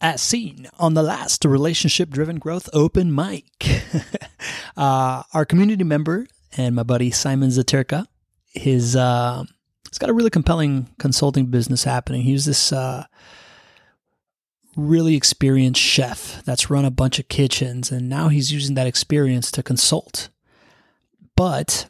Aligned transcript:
as 0.00 0.22
seen 0.22 0.68
on 0.78 0.94
the 0.94 1.02
last 1.02 1.44
relationship 1.44 2.10
driven 2.10 2.38
growth 2.38 2.68
open 2.72 3.14
mic. 3.14 3.44
uh, 4.76 5.22
our 5.32 5.44
community 5.44 5.84
member 5.84 6.26
and 6.56 6.74
my 6.74 6.82
buddy 6.82 7.10
Simon 7.10 7.50
Zatyrka, 7.50 8.06
his 8.52 8.96
uh, 8.96 9.44
he's 9.88 9.98
got 9.98 10.10
a 10.10 10.14
really 10.14 10.30
compelling 10.30 10.88
consulting 10.98 11.46
business 11.46 11.84
happening. 11.84 12.22
He's 12.22 12.46
this 12.46 12.72
uh, 12.72 13.04
really 14.76 15.14
experienced 15.14 15.80
chef 15.80 16.42
that's 16.44 16.70
run 16.70 16.84
a 16.84 16.90
bunch 16.90 17.18
of 17.18 17.28
kitchens, 17.28 17.92
and 17.92 18.08
now 18.08 18.28
he's 18.28 18.52
using 18.52 18.74
that 18.76 18.86
experience 18.86 19.50
to 19.52 19.62
consult. 19.62 20.30
But 21.36 21.86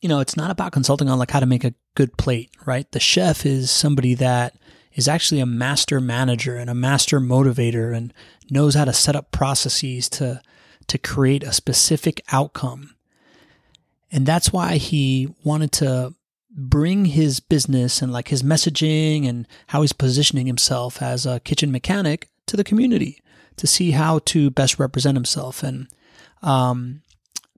you 0.00 0.08
know, 0.08 0.20
it's 0.20 0.36
not 0.36 0.50
about 0.50 0.72
consulting 0.72 1.08
on 1.08 1.18
like 1.18 1.30
how 1.30 1.40
to 1.40 1.46
make 1.46 1.64
a 1.64 1.74
good 1.94 2.16
plate, 2.16 2.50
right? 2.64 2.90
The 2.90 3.00
chef 3.00 3.44
is 3.44 3.70
somebody 3.70 4.14
that 4.14 4.54
is 4.94 5.08
actually 5.08 5.40
a 5.40 5.46
master 5.46 6.00
manager 6.00 6.56
and 6.56 6.68
a 6.68 6.74
master 6.74 7.20
motivator 7.20 7.94
and 7.96 8.12
knows 8.50 8.74
how 8.74 8.84
to 8.84 8.92
set 8.92 9.16
up 9.16 9.30
processes 9.30 10.08
to 10.08 10.40
to 10.86 10.98
create 10.98 11.44
a 11.44 11.52
specific 11.52 12.20
outcome. 12.32 12.96
And 14.10 14.26
that's 14.26 14.52
why 14.52 14.76
he 14.76 15.32
wanted 15.44 15.70
to 15.72 16.14
bring 16.50 17.04
his 17.04 17.38
business 17.38 18.02
and 18.02 18.12
like 18.12 18.28
his 18.28 18.42
messaging 18.42 19.28
and 19.28 19.46
how 19.68 19.82
he's 19.82 19.92
positioning 19.92 20.46
himself 20.46 21.00
as 21.00 21.26
a 21.26 21.38
kitchen 21.40 21.70
mechanic 21.70 22.28
to 22.46 22.56
the 22.56 22.64
community 22.64 23.22
to 23.56 23.68
see 23.68 23.92
how 23.92 24.18
to 24.20 24.50
best 24.50 24.80
represent 24.80 25.16
himself. 25.16 25.62
And 25.62 25.86
um, 26.42 27.02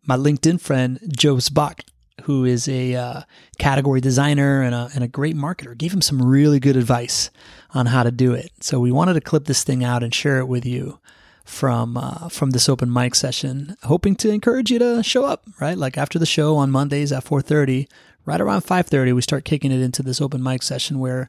my 0.05 0.17
LinkedIn 0.17 0.61
friend 0.61 1.01
Joe 1.17 1.37
Zboch 1.37 1.81
who 2.23 2.45
is 2.45 2.69
a 2.69 2.95
uh, 2.95 3.23
category 3.59 4.01
designer 4.01 4.63
and 4.63 4.75
a, 4.75 4.91
and 4.95 5.03
a 5.03 5.09
great 5.09 5.37
marketer, 5.37 5.77
gave 5.77 5.93
him 5.93 6.03
some 6.03 6.23
really 6.23 6.61
good 6.61 6.77
advice 6.77 7.31
on 7.71 7.87
how 7.87 8.03
to 8.03 8.11
do 8.11 8.33
it. 8.33 8.51
So 8.61 8.81
we 8.81 8.93
wanted 8.93 9.15
to 9.15 9.21
clip 9.21 9.47
this 9.47 9.65
thing 9.65 9.83
out 9.83 10.03
and 10.03 10.15
share 10.15 10.39
it 10.39 10.47
with 10.47 10.67
you 10.67 11.01
from 11.45 11.97
uh, 11.97 12.29
from 12.29 12.51
this 12.51 12.69
open 12.69 12.93
mic 12.93 13.15
session, 13.15 13.77
hoping 13.83 14.15
to 14.17 14.31
encourage 14.31 14.71
you 14.71 14.79
to 14.79 15.03
show 15.03 15.25
up. 15.25 15.45
Right, 15.61 15.77
like 15.77 15.99
after 15.99 16.19
the 16.19 16.27
show 16.27 16.57
on 16.57 16.71
Mondays 16.71 17.13
at 17.13 17.25
four 17.25 17.43
thirty, 17.43 17.89
right 18.25 18.41
around 18.41 18.63
five 18.63 18.87
thirty, 18.87 19.13
we 19.13 19.23
start 19.23 19.45
kicking 19.45 19.73
it 19.73 19.81
into 19.81 20.03
this 20.03 20.21
open 20.21 20.43
mic 20.43 20.63
session 20.63 20.99
where 20.99 21.29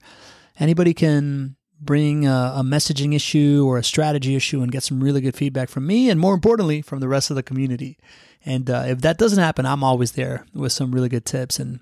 anybody 0.60 0.94
can 0.94 1.56
bring 1.82 2.26
a, 2.26 2.54
a, 2.58 2.64
messaging 2.64 3.14
issue 3.14 3.66
or 3.68 3.78
a 3.78 3.84
strategy 3.84 4.36
issue 4.36 4.62
and 4.62 4.72
get 4.72 4.84
some 4.84 5.04
really 5.04 5.20
good 5.20 5.36
feedback 5.36 5.68
from 5.68 5.86
me 5.86 6.10
and 6.10 6.18
more 6.18 6.34
importantly 6.34 6.82
from 6.82 7.00
the 7.00 7.10
rest 7.10 7.30
of 7.30 7.36
the 7.36 7.44
community 7.44 7.98
and 8.46 8.70
uh, 8.70 8.84
if 8.88 9.02
that 9.02 9.18
doesn't 9.18 9.42
happen, 9.42 9.66
I'm 9.66 9.84
always 9.84 10.14
there 10.14 10.46
with 10.54 10.72
some 10.72 10.92
really 10.92 11.10
good 11.10 11.26
tips 11.26 11.60
and 11.60 11.80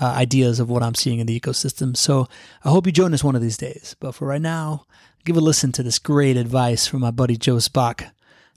uh, 0.00 0.06
ideas 0.06 0.60
of 0.60 0.70
what 0.70 0.82
I'm 0.82 0.94
seeing 0.94 1.18
in 1.18 1.26
the 1.26 1.38
ecosystem. 1.38 1.96
So 1.96 2.26
I 2.64 2.70
hope 2.70 2.86
you 2.86 2.92
join 2.92 3.12
us 3.12 3.24
one 3.24 3.36
of 3.36 3.42
these 3.42 3.58
days. 3.58 3.96
But 4.00 4.14
for 4.14 4.26
right 4.26 4.40
now, 4.40 4.86
give 5.24 5.36
a 5.36 5.40
listen 5.40 5.72
to 5.72 5.82
this 5.82 5.98
great 5.98 6.36
advice 6.36 6.86
from 6.86 7.00
my 7.00 7.10
buddy 7.10 7.36
Joe 7.36 7.56
Zboch 7.56 8.10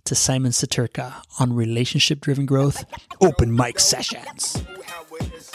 to 0.05 0.15
Simon 0.15 0.51
Zatyrka 0.51 1.13
on 1.39 1.53
relationship 1.53 2.19
driven 2.21 2.45
growth 2.45 2.85
open 3.21 3.55
mic 3.55 3.79
sessions. 3.79 4.63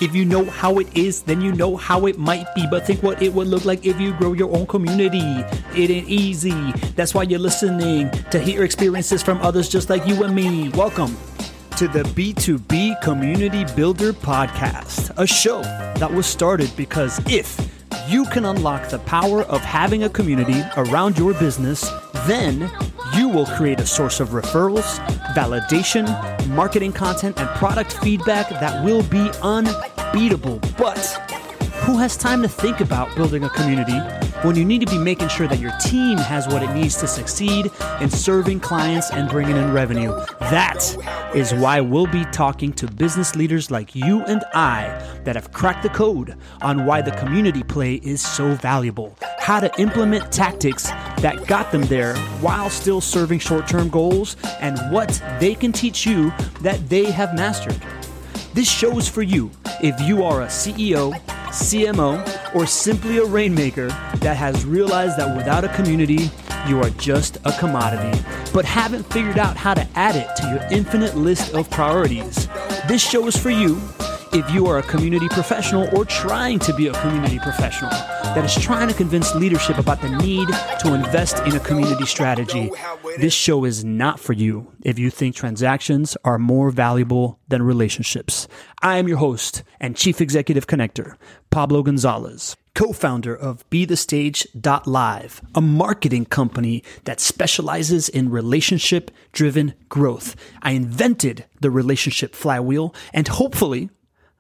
If 0.00 0.14
you 0.14 0.24
know 0.24 0.44
how 0.44 0.78
it 0.78 0.96
is, 0.96 1.22
then 1.22 1.40
you 1.40 1.52
know 1.52 1.76
how 1.76 2.06
it 2.06 2.18
might 2.18 2.46
be. 2.54 2.66
But 2.70 2.86
think 2.86 3.02
what 3.02 3.20
it 3.20 3.32
would 3.34 3.48
look 3.48 3.64
like 3.64 3.84
if 3.84 4.00
you 4.00 4.12
grow 4.14 4.32
your 4.32 4.54
own 4.56 4.66
community. 4.66 5.44
It 5.74 5.90
ain't 5.90 6.08
easy. 6.08 6.72
That's 6.94 7.14
why 7.14 7.24
you're 7.24 7.40
listening 7.40 8.10
to 8.30 8.38
hear 8.38 8.62
experiences 8.62 9.22
from 9.22 9.38
others 9.38 9.68
just 9.68 9.90
like 9.90 10.06
you 10.06 10.22
and 10.22 10.34
me. 10.34 10.68
Welcome 10.70 11.16
to 11.78 11.86
the 11.86 12.02
B2B 12.02 13.00
Community 13.02 13.64
Builder 13.76 14.12
Podcast, 14.12 15.16
a 15.16 15.24
show 15.24 15.62
that 15.62 16.12
was 16.12 16.26
started 16.26 16.72
because 16.76 17.20
if 17.30 17.70
you 18.08 18.24
can 18.24 18.46
unlock 18.46 18.88
the 18.88 18.98
power 18.98 19.42
of 19.42 19.60
having 19.60 20.02
a 20.02 20.08
community 20.08 20.60
around 20.76 21.16
your 21.16 21.34
business, 21.34 21.88
then 22.26 22.68
you 23.14 23.28
will 23.28 23.46
create 23.46 23.78
a 23.78 23.86
source 23.86 24.18
of 24.18 24.30
referrals, 24.30 24.98
validation, 25.36 26.08
marketing 26.48 26.92
content, 26.92 27.38
and 27.38 27.48
product 27.50 27.92
feedback 27.98 28.48
that 28.48 28.84
will 28.84 29.04
be 29.04 29.30
unbeatable. 29.44 30.58
But 30.76 30.98
who 31.84 31.96
has 31.96 32.16
time 32.16 32.42
to 32.42 32.48
think 32.48 32.80
about 32.80 33.14
building 33.14 33.44
a 33.44 33.50
community 33.50 34.00
when 34.42 34.54
you 34.54 34.64
need 34.64 34.80
to 34.80 34.86
be 34.86 34.98
making 34.98 35.28
sure 35.28 35.48
that 35.48 35.58
your 35.58 35.72
team 35.78 36.16
has 36.16 36.46
what 36.46 36.62
it 36.62 36.72
needs 36.72 36.96
to 36.96 37.08
succeed 37.08 37.70
in 38.00 38.08
serving 38.08 38.60
clients 38.60 39.10
and 39.10 39.28
bringing 39.28 39.56
in 39.56 39.72
revenue. 39.72 40.12
That 40.38 40.96
is 41.34 41.52
why 41.52 41.80
we'll 41.80 42.06
be 42.06 42.24
talking 42.26 42.72
to 42.74 42.86
business 42.86 43.34
leaders 43.34 43.70
like 43.70 43.96
you 43.96 44.20
and 44.22 44.44
I 44.54 44.88
that 45.24 45.34
have 45.34 45.52
cracked 45.52 45.82
the 45.82 45.88
code 45.88 46.36
on 46.62 46.86
why 46.86 47.02
the 47.02 47.10
community 47.12 47.64
play 47.64 47.94
is 47.96 48.22
so 48.22 48.54
valuable, 48.54 49.16
how 49.40 49.58
to 49.58 49.80
implement 49.80 50.30
tactics 50.30 50.84
that 51.20 51.44
got 51.48 51.72
them 51.72 51.82
there 51.82 52.16
while 52.40 52.70
still 52.70 53.00
serving 53.00 53.40
short 53.40 53.66
term 53.66 53.88
goals, 53.88 54.36
and 54.60 54.78
what 54.92 55.20
they 55.40 55.54
can 55.54 55.72
teach 55.72 56.06
you 56.06 56.32
that 56.60 56.88
they 56.88 57.10
have 57.10 57.34
mastered. 57.34 57.80
This 58.54 58.70
show 58.70 58.98
is 58.98 59.08
for 59.08 59.22
you 59.22 59.50
if 59.82 60.00
you 60.00 60.22
are 60.22 60.42
a 60.42 60.46
CEO 60.46 61.20
CMO, 61.48 62.54
or 62.54 62.66
simply 62.66 63.18
a 63.18 63.24
rainmaker 63.24 63.88
that 64.16 64.36
has 64.36 64.64
realized 64.64 65.16
that 65.18 65.36
without 65.36 65.64
a 65.64 65.68
community, 65.74 66.30
you 66.66 66.80
are 66.82 66.90
just 66.90 67.38
a 67.44 67.52
commodity, 67.58 68.18
but 68.52 68.64
haven't 68.64 69.04
figured 69.04 69.38
out 69.38 69.56
how 69.56 69.74
to 69.74 69.86
add 69.94 70.16
it 70.16 70.28
to 70.36 70.48
your 70.48 70.62
infinite 70.70 71.16
list 71.16 71.54
of 71.54 71.70
priorities. 71.70 72.48
This 72.86 73.02
show 73.02 73.26
is 73.26 73.36
for 73.36 73.50
you 73.50 73.80
if 74.32 74.50
you 74.50 74.66
are 74.66 74.78
a 74.78 74.82
community 74.82 75.28
professional 75.28 75.88
or 75.96 76.04
trying 76.04 76.58
to 76.60 76.72
be 76.74 76.88
a 76.88 76.92
community 77.00 77.38
professional 77.38 77.90
that 77.90 78.44
is 78.44 78.54
trying 78.54 78.88
to 78.88 78.94
convince 78.94 79.34
leadership 79.34 79.78
about 79.78 80.00
the 80.00 80.08
need 80.08 80.48
to 80.80 80.94
invest 80.94 81.38
in 81.46 81.54
a 81.54 81.60
community 81.60 82.06
strategy, 82.06 82.70
this 83.18 83.32
show 83.32 83.64
is 83.64 83.84
not 83.84 84.20
for 84.20 84.32
you 84.32 84.72
if 84.84 84.98
you 84.98 85.10
think 85.10 85.34
transactions 85.34 86.16
are 86.24 86.38
more 86.38 86.70
valuable 86.70 87.38
than 87.48 87.62
relationships. 87.62 88.48
I 88.82 88.98
am 88.98 89.08
your 89.08 89.18
host 89.18 89.62
and 89.80 89.96
chief 89.96 90.20
executive 90.20 90.66
connector, 90.66 91.16
Pablo 91.50 91.82
Gonzalez 91.82 92.56
co-founder 92.78 93.34
of 93.34 93.68
BeTheStage.live, 93.70 95.40
a 95.52 95.60
marketing 95.60 96.24
company 96.24 96.84
that 97.06 97.18
specializes 97.18 98.08
in 98.08 98.30
relationship 98.30 99.10
driven 99.32 99.74
growth. 99.88 100.36
I 100.62 100.70
invented 100.72 101.44
the 101.60 101.72
relationship 101.72 102.36
flywheel 102.36 102.94
and 103.12 103.26
hopefully 103.26 103.90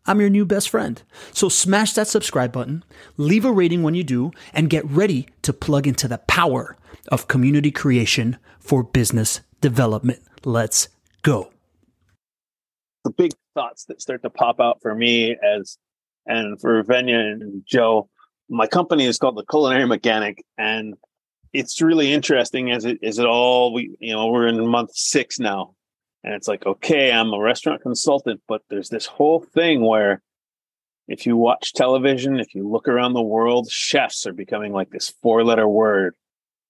I'm 0.08 0.20
your 0.20 0.30
new 0.30 0.46
best 0.46 0.70
friend. 0.70 1.02
So 1.34 1.50
smash 1.50 1.92
that 1.92 2.08
subscribe 2.08 2.50
button, 2.50 2.82
leave 3.18 3.44
a 3.44 3.52
rating 3.52 3.82
when 3.82 3.94
you 3.94 4.02
do, 4.02 4.32
and 4.54 4.70
get 4.70 4.84
ready 4.86 5.28
to 5.42 5.52
plug 5.52 5.86
into 5.86 6.08
the 6.08 6.16
power 6.16 6.78
of 7.12 7.28
community 7.28 7.70
creation 7.70 8.38
for 8.58 8.82
business 8.82 9.42
development. 9.60 10.20
Let's 10.46 10.88
go. 11.20 11.52
The 13.04 13.10
big 13.10 13.32
thoughts 13.54 13.84
that 13.84 14.00
start 14.00 14.22
to 14.22 14.30
pop 14.30 14.60
out 14.60 14.78
for 14.80 14.94
me 14.94 15.36
as 15.42 15.76
and 16.26 16.58
for 16.58 16.82
Venya 16.84 17.32
and 17.32 17.62
Joe, 17.66 18.08
my 18.48 18.66
company 18.66 19.04
is 19.04 19.18
called 19.18 19.36
the 19.36 19.44
Culinary 19.44 19.86
Mechanic, 19.86 20.42
and 20.56 20.94
it's 21.52 21.82
really 21.82 22.12
interesting 22.12 22.70
as 22.70 22.86
it 22.86 22.98
is 23.02 23.18
it 23.18 23.26
all 23.26 23.72
we 23.72 23.96
you 24.00 24.14
know 24.14 24.28
we're 24.28 24.46
in 24.46 24.66
month 24.66 24.90
six 24.94 25.38
now 25.38 25.74
and 26.24 26.34
it's 26.34 26.48
like, 26.48 26.66
okay, 26.66 27.12
I'm 27.12 27.32
a 27.32 27.40
restaurant 27.40 27.82
consultant, 27.82 28.40
but 28.48 28.62
there's 28.68 28.88
this 28.88 29.06
whole 29.06 29.40
thing 29.40 29.82
where 29.82 30.22
if 31.06 31.26
you 31.26 31.36
watch 31.36 31.72
television, 31.72 32.38
if 32.38 32.54
you 32.54 32.68
look 32.68 32.86
around 32.88 33.14
the 33.14 33.22
world, 33.22 33.70
chefs 33.70 34.26
are 34.26 34.32
becoming 34.32 34.72
like 34.72 34.90
this 34.90 35.14
four 35.22 35.44
letter 35.44 35.66
word, 35.66 36.14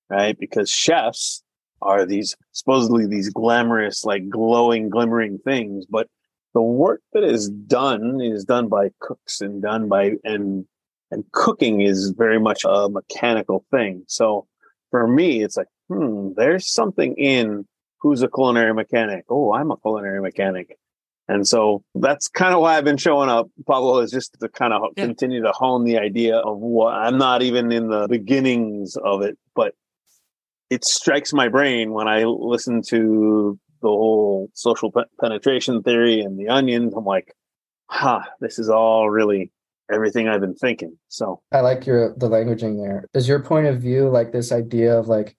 right? 0.09 0.39
Because 0.39 0.71
chefs 0.71 1.43
are 1.83 2.05
these 2.05 2.37
supposedly 2.53 3.07
these 3.07 3.31
glamorous, 3.31 4.05
like 4.05 4.29
glowing, 4.29 4.91
glimmering 4.91 5.39
things, 5.39 5.87
but 5.87 6.09
the 6.55 6.63
work 6.63 7.03
that 7.13 7.25
is 7.25 7.49
done 7.51 8.21
is 8.21 8.45
done 8.45 8.69
by 8.69 8.91
cooks 9.01 9.41
and 9.41 9.63
done 9.63 9.89
by 9.89 10.13
and 10.25 10.67
and 11.11 11.25
cooking 11.33 11.81
is 11.81 12.11
very 12.11 12.39
much 12.39 12.65
a 12.65 12.89
mechanical 12.89 13.65
thing. 13.71 14.05
So 14.09 14.47
for 14.91 15.07
me, 15.07 15.43
it's 15.43 15.57
like, 15.57 15.69
hmm, 15.89 16.33
there's 16.37 16.71
something 16.71 17.15
in 17.17 17.67
who's 18.01 18.23
a 18.23 18.29
culinary 18.29 18.75
mechanic? 18.75 19.25
Oh, 19.29 19.53
I'm 19.53 19.71
a 19.71 19.77
culinary 19.77 20.21
mechanic. 20.21 20.77
And 21.29 21.47
so 21.47 21.85
that's 21.95 22.27
kind 22.27 22.55
of 22.55 22.63
why 22.63 22.79
I've 22.79 22.85
been 22.85 22.97
showing 22.97 23.29
up, 23.29 23.49
Pablo, 23.67 23.99
is 23.99 24.11
just 24.11 24.37
to 24.41 24.49
kind 24.49 24.73
of 24.73 24.83
yeah. 24.97 25.05
continue 25.05 25.43
to 25.43 25.53
hone 25.53 25.85
the 25.85 25.99
idea 25.99 26.37
of 26.39 26.59
what 26.59 26.95
I'm 26.95 27.19
not 27.19 27.43
even 27.43 27.71
in 27.71 27.89
the 27.89 28.09
beginnings 28.09 28.97
of 28.97 29.21
it, 29.23 29.37
but 29.55 29.75
it 30.71 30.85
strikes 30.87 31.35
my 31.35 31.49
brain 31.49 31.93
when 31.93 32.09
I 32.09 32.25
listen 32.25 32.81
to 32.89 33.59
the 33.83 33.89
whole 33.89 34.49
social 34.55 34.91
pe- 34.91 35.03
penetration 35.21 35.83
theory 35.83 36.21
and 36.21 36.39
the 36.39 36.49
onions. 36.49 36.95
I'm 36.97 37.05
like, 37.05 37.35
ha, 37.91 38.21
huh, 38.21 38.31
this 38.41 38.59
is 38.59 38.71
all 38.71 39.11
really 39.11 39.53
everything 39.91 40.29
I've 40.29 40.41
been 40.41 40.55
thinking. 40.55 40.99
So 41.09 41.41
I 41.53 41.61
like 41.61 41.87
your 41.87 42.15
the 42.17 42.29
languaging 42.29 42.83
there. 42.83 43.05
Is 43.15 43.29
your 43.29 43.41
point 43.41 43.67
of 43.67 43.81
view 43.81 44.09
like 44.09 44.33
this 44.33 44.53
idea 44.53 44.99
of 44.99 45.09
like 45.09 45.37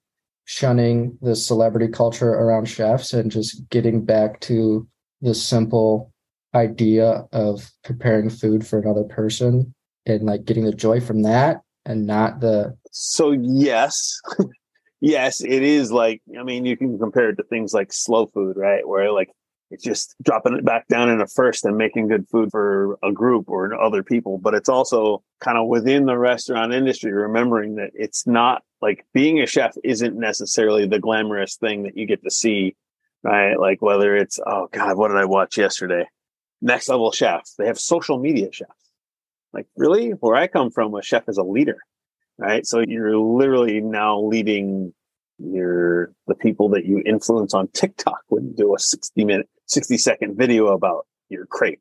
shunning 0.50 1.16
the 1.22 1.36
celebrity 1.36 1.86
culture 1.86 2.32
around 2.32 2.64
chefs 2.64 3.12
and 3.12 3.30
just 3.30 3.68
getting 3.70 4.04
back 4.04 4.40
to 4.40 4.84
the 5.20 5.32
simple 5.32 6.12
idea 6.56 7.24
of 7.32 7.70
preparing 7.84 8.28
food 8.28 8.66
for 8.66 8.80
another 8.80 9.04
person 9.04 9.72
and 10.06 10.24
like 10.24 10.44
getting 10.44 10.64
the 10.64 10.72
joy 10.72 11.00
from 11.00 11.22
that 11.22 11.58
and 11.86 12.04
not 12.04 12.40
the 12.40 12.76
so 12.90 13.30
yes 13.30 14.20
yes, 15.00 15.40
it 15.40 15.62
is 15.62 15.92
like 15.92 16.20
I 16.36 16.42
mean, 16.42 16.64
you 16.64 16.76
can 16.76 16.98
compare 16.98 17.30
it 17.30 17.36
to 17.36 17.44
things 17.44 17.72
like 17.72 17.92
slow 17.92 18.26
food, 18.26 18.56
right? 18.56 18.86
Where 18.86 19.12
like 19.12 19.30
it's 19.70 19.84
just 19.84 20.16
dropping 20.20 20.54
it 20.54 20.64
back 20.64 20.88
down 20.88 21.08
in 21.08 21.20
a 21.20 21.28
first 21.28 21.64
and 21.64 21.76
making 21.76 22.08
good 22.08 22.26
food 22.28 22.50
for 22.50 22.98
a 23.04 23.12
group 23.12 23.48
or 23.48 23.80
other 23.80 24.02
people. 24.02 24.36
But 24.36 24.54
it's 24.54 24.68
also 24.68 25.22
kind 25.40 25.56
of 25.56 25.68
within 25.68 26.06
the 26.06 26.18
restaurant 26.18 26.74
industry, 26.74 27.12
remembering 27.12 27.76
that 27.76 27.90
it's 27.94 28.26
not 28.26 28.62
like 28.82 29.06
being 29.12 29.40
a 29.40 29.46
chef 29.46 29.74
isn't 29.84 30.16
necessarily 30.18 30.86
the 30.86 30.98
glamorous 30.98 31.56
thing 31.56 31.84
that 31.84 31.96
you 31.96 32.06
get 32.06 32.22
to 32.24 32.30
see, 32.30 32.76
right? 33.22 33.58
Like 33.58 33.82
whether 33.82 34.16
it's, 34.16 34.38
oh 34.44 34.68
God, 34.72 34.96
what 34.96 35.08
did 35.08 35.18
I 35.18 35.26
watch 35.26 35.58
yesterday? 35.58 36.06
Next 36.62 36.88
level 36.88 37.12
chefs. 37.12 37.54
They 37.54 37.66
have 37.66 37.78
social 37.78 38.18
media 38.18 38.48
chefs. 38.52 38.70
Like, 39.52 39.66
really? 39.76 40.10
Where 40.10 40.36
I 40.36 40.46
come 40.46 40.70
from, 40.70 40.94
a 40.94 41.02
chef 41.02 41.28
is 41.28 41.38
a 41.38 41.42
leader, 41.42 41.78
right? 42.38 42.66
So 42.66 42.80
you're 42.80 43.16
literally 43.16 43.80
now 43.80 44.20
leading 44.20 44.92
your 45.38 46.12
the 46.26 46.34
people 46.34 46.68
that 46.70 46.84
you 46.84 47.02
influence 47.04 47.54
on 47.54 47.68
TikTok 47.68 48.20
when 48.28 48.48
you 48.48 48.54
do 48.54 48.74
a 48.74 48.78
60 48.78 49.24
minute 49.24 49.48
60 49.66 49.96
second 49.98 50.36
video 50.36 50.68
about 50.68 51.06
your 51.28 51.46
crepe, 51.46 51.80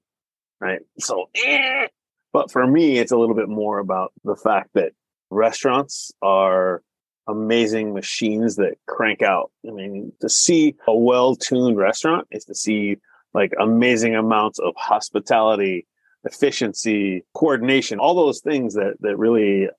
right? 0.62 0.80
So, 1.00 1.30
eh. 1.36 1.88
but 2.32 2.52
for 2.52 2.66
me, 2.66 3.00
it's 3.00 3.12
a 3.12 3.18
little 3.18 3.36
bit 3.36 3.50
more 3.50 3.80
about 3.80 4.14
the 4.24 4.36
fact 4.36 4.70
that 4.76 4.94
restaurants 5.30 6.12
are 6.22 6.82
amazing 7.30 7.94
machines 7.94 8.56
that 8.56 8.76
crank 8.88 9.22
out. 9.22 9.52
I 9.68 9.72
mean, 9.72 10.12
to 10.22 10.30
see 10.30 10.76
a 10.88 10.96
well 10.96 11.36
tuned 11.36 11.78
restaurant 11.78 12.28
is 12.32 12.46
to 12.46 12.56
see 12.56 12.98
like 13.34 13.54
amazing 13.60 14.16
amounts 14.16 14.60
of 14.60 14.74
hospitality, 14.76 15.86
efficiency, 16.24 17.24
coordination, 17.34 18.00
all 18.00 18.16
those 18.16 18.42
things 18.42 18.74
that, 18.74 18.96
that 19.02 19.18
really 19.18 19.70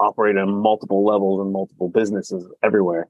operate 0.00 0.36
on 0.36 0.50
multiple 0.50 1.04
levels 1.04 1.40
and 1.40 1.52
multiple 1.52 1.88
businesses 1.88 2.46
everywhere 2.62 3.08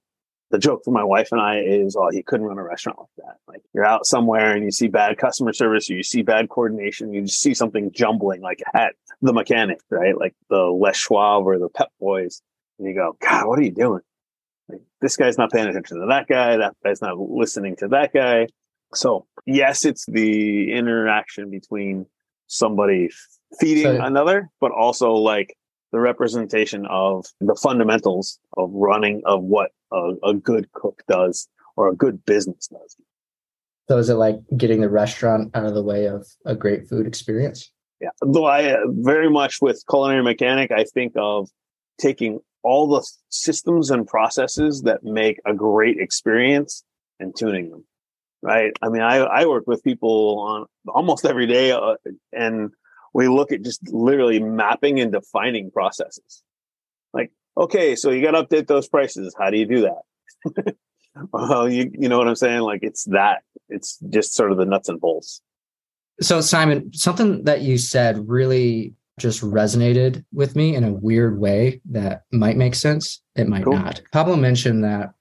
the 0.51 0.59
joke 0.59 0.83
for 0.85 0.91
my 0.93 1.05
wife 1.05 1.29
and 1.33 1.41
I 1.41 1.61
is, 1.61 1.97
oh, 1.97 2.11
you 2.11 2.23
couldn't 2.25 2.47
run 2.47 2.59
a 2.59 2.63
restaurant 2.63 2.99
like 2.99 3.27
that. 3.27 3.37
Like 3.47 3.63
you're 3.75 3.85
out 3.85 4.07
somewhere 4.07 4.55
and 4.55 4.65
you 4.65 4.71
see 4.71 4.89
bad 4.89 5.19
customer 5.19 5.53
service, 5.53 5.91
or 5.91 5.95
you 5.95 6.03
see 6.03 6.23
bad 6.23 6.49
coordination, 6.49 7.13
you 7.13 7.23
just 7.23 7.41
see 7.41 7.55
something 7.55 7.91
jumbling 7.93 8.41
like 8.41 8.63
at 8.75 8.95
the 9.21 9.33
mechanic, 9.33 9.81
right? 9.91 10.17
Like 10.17 10.35
the 10.49 10.63
Les 10.63 10.97
Schwab 10.97 11.47
or 11.47 11.59
the 11.59 11.69
Pep 11.69 11.91
Boys. 12.01 12.43
And 12.79 12.89
you 12.89 12.95
go, 12.95 13.17
God, 13.21 13.47
what 13.47 13.59
are 13.59 13.63
you 13.63 13.71
doing? 13.71 14.03
Like, 14.69 14.81
this 15.01 15.17
guy's 15.17 15.39
not 15.39 15.51
paying 15.51 15.67
attention 15.67 16.01
to 16.01 16.07
that 16.07 16.27
guy. 16.29 16.57
That 16.57 16.77
guy's 16.85 17.01
not 17.01 17.19
listening 17.19 17.77
to 17.77 17.89
that 17.89 18.13
guy. 18.13 18.49
So 18.95 19.27
yes, 19.47 19.85
it's 19.85 20.07
the 20.07 20.73
interaction 20.73 21.51
between 21.51 22.07
somebody 22.47 23.11
feeding 23.61 23.85
so, 23.85 24.03
another, 24.03 24.51
but 24.61 24.73
also 24.73 25.13
like 25.13 25.57
the 25.93 26.01
representation 26.01 26.87
of 26.87 27.27
the 27.41 27.55
fundamentals 27.55 28.39
of 28.57 28.71
running 28.73 29.23
of 29.25 29.43
what 29.43 29.71
a, 29.93 30.13
a 30.25 30.35
good 30.35 30.71
cook 30.73 31.03
does 31.09 31.49
or 31.77 31.89
a 31.89 31.95
good 31.95 32.25
business 32.25 32.69
does. 32.69 32.97
So 33.89 33.97
is 33.97 34.11
it 34.11 34.15
like 34.15 34.37
getting 34.57 34.83
the 34.83 34.91
restaurant 34.91 35.51
out 35.55 35.65
of 35.65 35.75
the 35.75 35.83
way 35.83 36.07
of 36.07 36.27
a 36.45 36.55
great 36.55 36.89
food 36.89 37.07
experience? 37.07 37.73
Yeah. 38.01 38.11
Though 38.21 38.45
I 38.45 38.73
uh, 38.73 38.81
very 38.89 39.31
much 39.31 39.61
with 39.63 39.83
culinary 39.89 40.23
mechanic, 40.23 40.71
I 40.71 40.85
think 40.85 41.15
of 41.17 41.49
taking 41.99 42.41
all 42.63 42.89
the 42.89 43.07
systems 43.29 43.91
and 43.91 44.07
processes 44.07 44.83
that 44.83 45.05
make 45.05 45.41
a 45.47 45.55
great 45.55 45.99
experience 45.99 46.85
and 47.21 47.35
tuning 47.37 47.71
them. 47.71 47.85
Right. 48.41 48.73
I 48.83 48.89
mean, 48.89 49.03
I, 49.03 49.17
I 49.17 49.47
work 49.47 49.65
with 49.67 49.83
people 49.83 50.39
on 50.41 50.67
almost 50.87 51.25
every 51.25 51.47
day 51.47 51.73
uh, 51.73 51.95
and 52.33 52.71
we 53.13 53.27
look 53.27 53.51
at 53.51 53.63
just 53.63 53.81
literally 53.93 54.39
mapping 54.39 55.01
and 55.01 55.11
defining 55.11 55.71
processes. 55.71 56.43
Like, 57.13 57.33
okay, 57.57 57.97
so 57.97 58.11
you 58.11 58.23
got 58.23 58.33
to 58.33 58.45
update 58.45 58.67
those 58.69 58.89
prices. 58.89 59.35
How 59.37 59.51
do 59.51 59.59
you 59.59 59.67
do 59.67 59.81
that? 59.83 60.77
well, 61.33 61.69
you 61.69 61.91
you 61.99 62.09
know 62.09 62.19
what 62.19 62.29
I'm 62.29 62.37
saying? 62.37 62.61
Like, 62.61 62.81
it's 62.83 63.05
that. 63.07 63.43
It's 63.69 63.99
just 64.11 64.35
sort 64.35 64.53
of 64.53 64.59
the 64.59 64.65
nuts 64.65 64.89
and 64.89 65.01
bolts. 65.01 65.43
So, 66.21 66.41
Simon, 66.41 66.93
something 66.93 67.45
that 67.45 67.63
you 67.63 67.79
said 67.79 68.29
really 68.29 68.95
just 69.19 69.43
resonated 69.43 70.25
with 70.33 70.57
me 70.57 70.75
in 70.75 70.85
a 70.85 70.93
weird 70.93 71.39
way 71.39 71.81
that 71.91 72.23
might 72.33 72.57
make 72.57 72.75
sense. 72.75 73.21
It 73.37 73.49
might 73.49 73.65
cool. 73.65 73.75
not. 73.75 74.01
Pablo 74.13 74.37
mentioned 74.37 74.85
that 74.85 75.13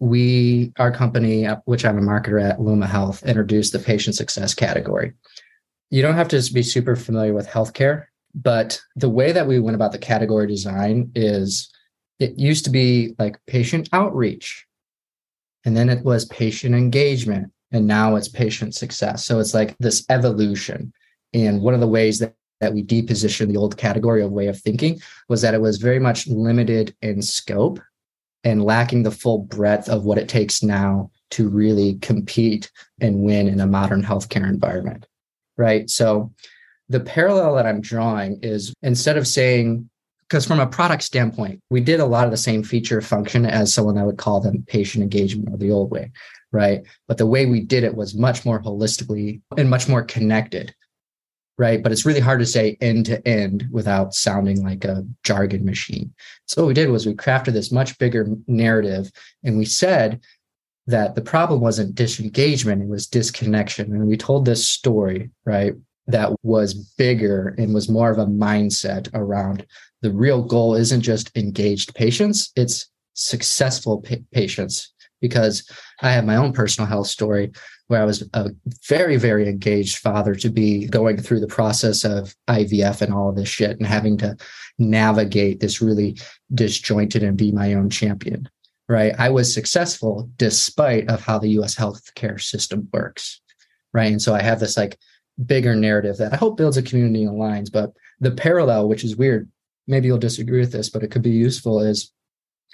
we, 0.00 0.72
our 0.78 0.90
company, 0.90 1.46
uh, 1.46 1.56
which 1.64 1.84
I'm 1.84 1.98
a 1.98 2.02
marketer 2.02 2.42
at 2.42 2.60
Luma 2.60 2.86
Health, 2.86 3.24
introduced 3.24 3.72
the 3.72 3.78
patient 3.78 4.16
success 4.16 4.54
category 4.54 5.14
you 5.94 6.02
don't 6.02 6.16
have 6.16 6.26
to 6.26 6.52
be 6.52 6.64
super 6.64 6.96
familiar 6.96 7.32
with 7.32 7.46
healthcare, 7.46 8.06
but 8.34 8.80
the 8.96 9.08
way 9.08 9.30
that 9.30 9.46
we 9.46 9.60
went 9.60 9.76
about 9.76 9.92
the 9.92 9.98
category 9.98 10.46
design 10.46 11.12
is 11.14 11.72
it 12.18 12.36
used 12.36 12.64
to 12.64 12.70
be 12.70 13.14
like 13.16 13.38
patient 13.46 13.88
outreach, 13.92 14.66
and 15.64 15.76
then 15.76 15.88
it 15.88 16.04
was 16.04 16.24
patient 16.24 16.74
engagement, 16.74 17.52
and 17.70 17.86
now 17.86 18.16
it's 18.16 18.26
patient 18.26 18.74
success. 18.74 19.24
So 19.24 19.38
it's 19.38 19.54
like 19.54 19.76
this 19.78 20.04
evolution. 20.10 20.92
And 21.32 21.60
one 21.60 21.74
of 21.74 21.80
the 21.80 21.86
ways 21.86 22.18
that 22.18 22.34
that 22.64 22.74
we 22.74 22.82
depositioned 22.82 23.48
the 23.48 23.56
old 23.56 23.76
category 23.76 24.22
of 24.22 24.32
way 24.32 24.46
of 24.46 24.60
thinking 24.60 25.00
was 25.28 25.42
that 25.42 25.54
it 25.54 25.60
was 25.60 25.76
very 25.76 25.98
much 26.00 26.26
limited 26.26 26.94
in 27.02 27.22
scope 27.22 27.80
and 28.42 28.64
lacking 28.64 29.02
the 29.02 29.10
full 29.10 29.38
breadth 29.38 29.88
of 29.88 30.04
what 30.04 30.18
it 30.18 30.28
takes 30.28 30.62
now 30.62 31.10
to 31.30 31.48
really 31.48 31.94
compete 32.00 32.70
and 33.00 33.20
win 33.20 33.48
in 33.48 33.60
a 33.60 33.66
modern 33.66 34.02
healthcare 34.02 34.48
environment 34.48 35.06
right? 35.56 35.88
So 35.88 36.32
the 36.88 37.00
parallel 37.00 37.54
that 37.56 37.66
I'm 37.66 37.80
drawing 37.80 38.40
is 38.42 38.74
instead 38.82 39.16
of 39.16 39.26
saying, 39.26 39.88
because 40.28 40.46
from 40.46 40.60
a 40.60 40.66
product 40.66 41.02
standpoint, 41.02 41.60
we 41.70 41.80
did 41.80 42.00
a 42.00 42.06
lot 42.06 42.24
of 42.24 42.30
the 42.30 42.36
same 42.36 42.62
feature 42.62 43.00
function 43.00 43.46
as 43.46 43.72
someone 43.72 43.94
that 43.96 44.06
would 44.06 44.18
call 44.18 44.40
them 44.40 44.64
patient 44.66 45.02
engagement 45.02 45.48
or 45.52 45.58
the 45.58 45.70
old 45.70 45.90
way, 45.90 46.12
right? 46.50 46.82
But 47.08 47.18
the 47.18 47.26
way 47.26 47.46
we 47.46 47.60
did 47.60 47.84
it 47.84 47.94
was 47.94 48.14
much 48.14 48.44
more 48.44 48.60
holistically 48.60 49.42
and 49.56 49.70
much 49.70 49.88
more 49.88 50.02
connected, 50.02 50.74
right? 51.56 51.82
But 51.82 51.92
it's 51.92 52.06
really 52.06 52.20
hard 52.20 52.40
to 52.40 52.46
say 52.46 52.76
end 52.80 53.06
to 53.06 53.26
end 53.26 53.68
without 53.70 54.14
sounding 54.14 54.64
like 54.64 54.84
a 54.84 55.06
jargon 55.22 55.64
machine. 55.64 56.12
So 56.46 56.62
what 56.62 56.68
we 56.68 56.74
did 56.74 56.90
was 56.90 57.06
we 57.06 57.14
crafted 57.14 57.52
this 57.52 57.70
much 57.70 57.96
bigger 57.98 58.26
narrative 58.46 59.10
and 59.44 59.56
we 59.56 59.64
said 59.64 60.20
that 60.86 61.14
the 61.14 61.22
problem 61.22 61.60
wasn't 61.60 61.94
disengagement, 61.94 62.82
it 62.82 62.88
was 62.88 63.06
disconnection. 63.06 63.92
And 63.92 64.06
we 64.06 64.16
told 64.16 64.44
this 64.44 64.68
story, 64.68 65.30
right, 65.46 65.74
that 66.06 66.32
was 66.42 66.74
bigger 66.74 67.54
and 67.56 67.72
was 67.72 67.88
more 67.88 68.10
of 68.10 68.18
a 68.18 68.26
mindset 68.26 69.08
around 69.14 69.64
the 70.02 70.12
real 70.12 70.42
goal 70.42 70.74
isn't 70.74 71.00
just 71.00 71.34
engaged 71.34 71.94
patients, 71.94 72.52
it's 72.56 72.90
successful 73.14 74.02
pa- 74.02 74.16
patients. 74.32 74.92
Because 75.22 75.66
I 76.02 76.10
have 76.10 76.26
my 76.26 76.36
own 76.36 76.52
personal 76.52 76.86
health 76.86 77.06
story 77.06 77.52
where 77.88 78.00
I 78.00 78.04
was 78.04 78.22
a 78.32 78.50
very, 78.88 79.16
very 79.16 79.48
engaged 79.48 79.98
father 79.98 80.34
to 80.36 80.48
be 80.48 80.86
going 80.86 81.18
through 81.18 81.40
the 81.40 81.46
process 81.46 82.04
of 82.04 82.34
IVF 82.48 83.02
and 83.02 83.12
all 83.12 83.28
of 83.28 83.36
this 83.36 83.48
shit 83.48 83.78
and 83.78 83.86
having 83.86 84.16
to 84.18 84.36
navigate 84.78 85.60
this 85.60 85.82
really 85.82 86.18
disjointed 86.54 87.22
and 87.22 87.36
be 87.36 87.52
my 87.52 87.74
own 87.74 87.90
champion 87.90 88.48
right? 88.88 89.14
I 89.18 89.30
was 89.30 89.52
successful 89.52 90.28
despite 90.36 91.08
of 91.08 91.20
how 91.20 91.38
the 91.38 91.48
US 91.60 91.74
healthcare 91.74 92.40
system 92.40 92.88
works, 92.92 93.40
right? 93.92 94.12
And 94.12 94.20
so 94.20 94.34
I 94.34 94.42
have 94.42 94.60
this 94.60 94.76
like 94.76 94.98
bigger 95.46 95.74
narrative 95.74 96.18
that 96.18 96.32
I 96.32 96.36
hope 96.36 96.56
builds 96.56 96.76
a 96.76 96.82
community 96.82 97.24
and 97.24 97.36
aligns. 97.36 97.72
But 97.72 97.92
the 98.20 98.30
parallel, 98.30 98.88
which 98.88 99.04
is 99.04 99.16
weird, 99.16 99.50
maybe 99.86 100.06
you'll 100.06 100.18
disagree 100.18 100.60
with 100.60 100.72
this, 100.72 100.90
but 100.90 101.02
it 101.02 101.10
could 101.10 101.22
be 101.22 101.30
useful 101.30 101.80
is 101.80 102.12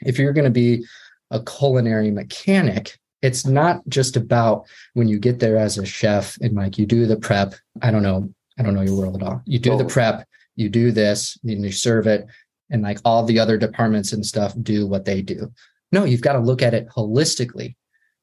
if 0.02 0.18
you're 0.18 0.32
going 0.32 0.44
to 0.44 0.50
be 0.50 0.84
a 1.30 1.42
culinary 1.42 2.10
mechanic, 2.10 2.98
it's 3.22 3.46
not 3.46 3.86
just 3.88 4.16
about 4.16 4.66
when 4.94 5.08
you 5.08 5.18
get 5.18 5.40
there 5.40 5.56
as 5.56 5.78
a 5.78 5.84
chef 5.84 6.38
and 6.40 6.54
like 6.54 6.78
you 6.78 6.86
do 6.86 7.06
the 7.06 7.16
prep. 7.16 7.54
I 7.82 7.90
don't 7.90 8.02
know. 8.02 8.32
I 8.58 8.62
don't 8.62 8.74
know 8.74 8.82
your 8.82 8.96
world 8.96 9.16
at 9.16 9.22
all. 9.22 9.42
You 9.46 9.58
do 9.58 9.76
the 9.76 9.86
prep, 9.86 10.26
you 10.56 10.68
do 10.68 10.92
this, 10.92 11.38
and 11.44 11.64
you 11.64 11.72
serve 11.72 12.06
it, 12.06 12.26
and 12.68 12.82
like 12.82 12.98
all 13.04 13.24
the 13.24 13.38
other 13.38 13.56
departments 13.56 14.12
and 14.12 14.24
stuff 14.24 14.54
do 14.62 14.86
what 14.86 15.06
they 15.06 15.22
do. 15.22 15.50
No, 15.92 16.04
you've 16.04 16.20
got 16.20 16.34
to 16.34 16.40
look 16.40 16.60
at 16.60 16.74
it 16.74 16.88
holistically, 16.88 17.74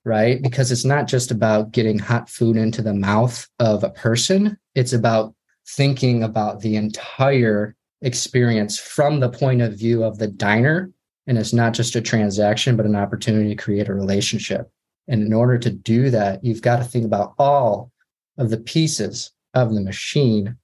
right? 0.06 0.42
Because 0.42 0.72
it's 0.72 0.86
not 0.86 1.08
just 1.08 1.32
about 1.32 1.72
getting 1.72 1.98
hot 1.98 2.30
food 2.30 2.56
into 2.56 2.82
the 2.82 2.94
mouth 2.94 3.48
of 3.60 3.84
a 3.84 3.90
person, 3.90 4.58
it's 4.76 4.94
about 4.94 5.34
thinking 5.68 6.24
about 6.24 6.62
the 6.62 6.76
entire 6.76 7.76
experience 8.02 8.80
from 8.80 9.20
the 9.20 9.30
point 9.30 9.62
of 9.62 9.74
view 9.74 10.04
of 10.04 10.18
the 10.18 10.28
diner. 10.28 10.92
And 11.26 11.38
it's 11.38 11.52
not 11.52 11.74
just 11.74 11.96
a 11.96 12.02
transaction, 12.02 12.78
but 12.78 12.86
an 12.86 12.96
opportunity 12.96 13.50
to 13.50 13.56
create 13.62 13.90
a 13.90 13.94
relationship. 13.94 14.72
And 15.08 15.24
in 15.24 15.34
order 15.34 15.58
to 15.58 15.70
do 15.70 16.10
that, 16.10 16.44
you've 16.44 16.62
got 16.62 16.78
to 16.78 16.84
think 16.84 17.06
about 17.06 17.34
all 17.38 17.92
of 18.38 18.50
the 18.50 18.58
pieces 18.58 19.32
of 19.54 19.74
the 19.74 19.82
machine, 19.82 20.58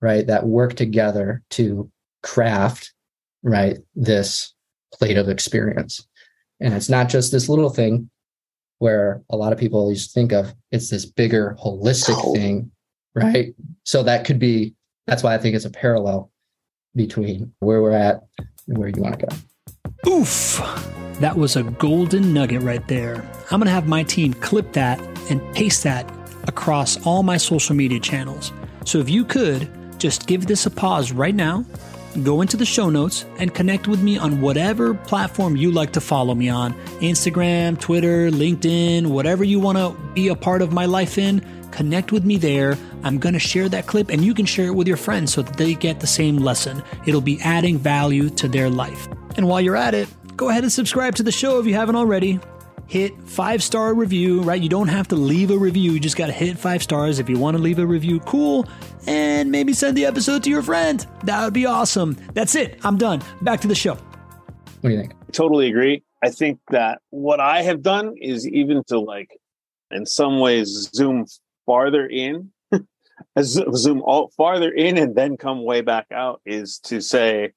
right, 0.00 0.26
that 0.26 0.46
work 0.46 0.74
together 0.74 1.42
to 1.50 1.90
craft, 2.22 2.92
right, 3.42 3.78
this 3.94 4.54
plate 4.92 5.16
of 5.16 5.28
experience. 5.28 6.06
And 6.60 6.74
it's 6.74 6.88
not 6.88 7.08
just 7.08 7.32
this 7.32 7.48
little 7.48 7.70
thing 7.70 8.10
where 8.78 9.22
a 9.30 9.36
lot 9.36 9.52
of 9.52 9.58
people 9.58 9.80
always 9.80 10.12
think 10.12 10.32
of 10.32 10.54
it's 10.70 10.90
this 10.90 11.06
bigger 11.06 11.56
holistic 11.62 12.16
oh. 12.18 12.34
thing, 12.34 12.70
right? 13.14 13.54
So 13.84 14.02
that 14.02 14.24
could 14.24 14.38
be 14.38 14.74
that's 15.06 15.22
why 15.22 15.34
I 15.34 15.38
think 15.38 15.54
it's 15.54 15.64
a 15.64 15.70
parallel 15.70 16.30
between 16.94 17.52
where 17.60 17.80
we're 17.80 17.92
at 17.92 18.22
and 18.68 18.76
where 18.76 18.88
you 18.88 19.00
want 19.00 19.18
to 19.18 19.26
go. 19.26 19.36
Oof. 20.08 20.62
That 21.20 21.36
was 21.36 21.56
a 21.56 21.62
golden 21.62 22.32
nugget 22.32 22.62
right 22.62 22.86
there. 22.88 23.28
I'm 23.50 23.58
going 23.58 23.66
to 23.66 23.72
have 23.72 23.88
my 23.88 24.02
team 24.02 24.34
clip 24.34 24.72
that 24.74 25.00
and 25.30 25.40
paste 25.54 25.82
that 25.84 26.10
across 26.46 27.04
all 27.06 27.22
my 27.22 27.36
social 27.38 27.74
media 27.74 27.98
channels. 27.98 28.52
So 28.84 28.98
if 28.98 29.10
you 29.10 29.24
could 29.24 29.68
just 29.98 30.26
give 30.26 30.46
this 30.46 30.66
a 30.66 30.70
pause 30.70 31.10
right 31.10 31.34
now, 31.34 31.64
go 32.24 32.40
into 32.40 32.56
the 32.56 32.64
show 32.64 32.90
notes 32.90 33.24
and 33.38 33.54
connect 33.54 33.88
with 33.88 34.02
me 34.02 34.18
on 34.18 34.40
whatever 34.40 34.94
platform 34.94 35.56
you 35.56 35.70
like 35.70 35.92
to 35.92 36.00
follow 36.00 36.34
me 36.34 36.48
on 36.48 36.72
Instagram, 37.00 37.78
Twitter, 37.78 38.30
LinkedIn, 38.30 39.06
whatever 39.06 39.44
you 39.44 39.60
want 39.60 39.78
to 39.78 39.96
be 40.14 40.28
a 40.28 40.34
part 40.34 40.62
of 40.62 40.72
my 40.72 40.86
life 40.86 41.18
in. 41.18 41.44
Connect 41.70 42.12
with 42.12 42.24
me 42.24 42.36
there. 42.36 42.78
I'm 43.02 43.18
going 43.18 43.34
to 43.34 43.38
share 43.38 43.68
that 43.68 43.86
clip 43.86 44.08
and 44.10 44.24
you 44.24 44.34
can 44.34 44.46
share 44.46 44.66
it 44.66 44.74
with 44.74 44.88
your 44.88 44.96
friends 44.96 45.32
so 45.32 45.42
that 45.42 45.56
they 45.56 45.74
get 45.74 46.00
the 46.00 46.06
same 46.06 46.38
lesson. 46.38 46.82
It'll 47.06 47.20
be 47.20 47.40
adding 47.42 47.78
value 47.78 48.30
to 48.30 48.48
their 48.48 48.70
life. 48.70 49.08
And 49.36 49.46
while 49.48 49.60
you're 49.60 49.76
at 49.76 49.94
it, 49.94 50.08
go 50.36 50.48
ahead 50.48 50.62
and 50.62 50.72
subscribe 50.72 51.14
to 51.16 51.22
the 51.22 51.32
show 51.32 51.58
if 51.58 51.66
you 51.66 51.74
haven't 51.74 51.96
already. 51.96 52.40
Hit 52.88 53.20
five 53.22 53.62
star 53.62 53.94
review, 53.94 54.42
right? 54.42 54.60
You 54.60 54.68
don't 54.68 54.88
have 54.88 55.08
to 55.08 55.16
leave 55.16 55.50
a 55.50 55.58
review. 55.58 55.92
You 55.92 56.00
just 56.00 56.16
got 56.16 56.26
to 56.26 56.32
hit 56.32 56.58
five 56.58 56.82
stars. 56.82 57.18
If 57.18 57.28
you 57.28 57.38
want 57.38 57.56
to 57.56 57.62
leave 57.62 57.78
a 57.78 57.86
review, 57.86 58.20
cool. 58.20 58.68
And 59.06 59.50
maybe 59.50 59.72
send 59.72 59.96
the 59.96 60.06
episode 60.06 60.42
to 60.44 60.50
your 60.50 60.62
friend. 60.62 61.04
That 61.24 61.44
would 61.44 61.54
be 61.54 61.66
awesome. 61.66 62.16
That's 62.34 62.54
it. 62.54 62.78
I'm 62.84 62.96
done. 62.96 63.22
Back 63.42 63.60
to 63.62 63.68
the 63.68 63.74
show. 63.74 63.94
What 63.94 64.90
do 64.90 64.90
you 64.90 65.00
think? 65.00 65.14
totally 65.32 65.68
agree. 65.68 66.02
I 66.24 66.30
think 66.30 66.58
that 66.70 67.00
what 67.10 67.40
I 67.40 67.62
have 67.62 67.82
done 67.82 68.14
is 68.16 68.48
even 68.48 68.82
to 68.88 68.98
like, 68.98 69.30
in 69.90 70.06
some 70.06 70.40
ways, 70.40 70.90
zoom 70.94 71.26
farther 71.66 72.06
in, 72.06 72.50
zoom 73.42 74.02
all 74.02 74.32
farther 74.36 74.70
in, 74.70 74.96
and 74.98 75.14
then 75.14 75.36
come 75.36 75.62
way 75.64 75.82
back 75.82 76.06
out. 76.10 76.40
Is 76.46 76.78
to 76.84 77.00
say, 77.00 77.52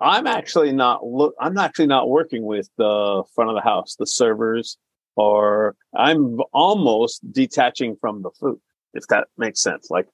I'm 0.00 0.26
actually 0.26 0.72
not 0.72 1.06
look. 1.06 1.34
I'm 1.40 1.56
actually 1.58 1.86
not 1.86 2.08
working 2.08 2.44
with 2.44 2.68
the 2.76 3.22
front 3.34 3.50
of 3.50 3.56
the 3.56 3.62
house, 3.62 3.96
the 3.96 4.06
servers, 4.06 4.76
or 5.16 5.76
I'm 5.94 6.38
almost 6.52 7.20
detaching 7.32 7.96
from 8.00 8.22
the 8.22 8.30
food. 8.30 8.60
If 8.92 9.06
that 9.08 9.28
makes 9.36 9.60
sense, 9.60 9.88
like 9.90 10.06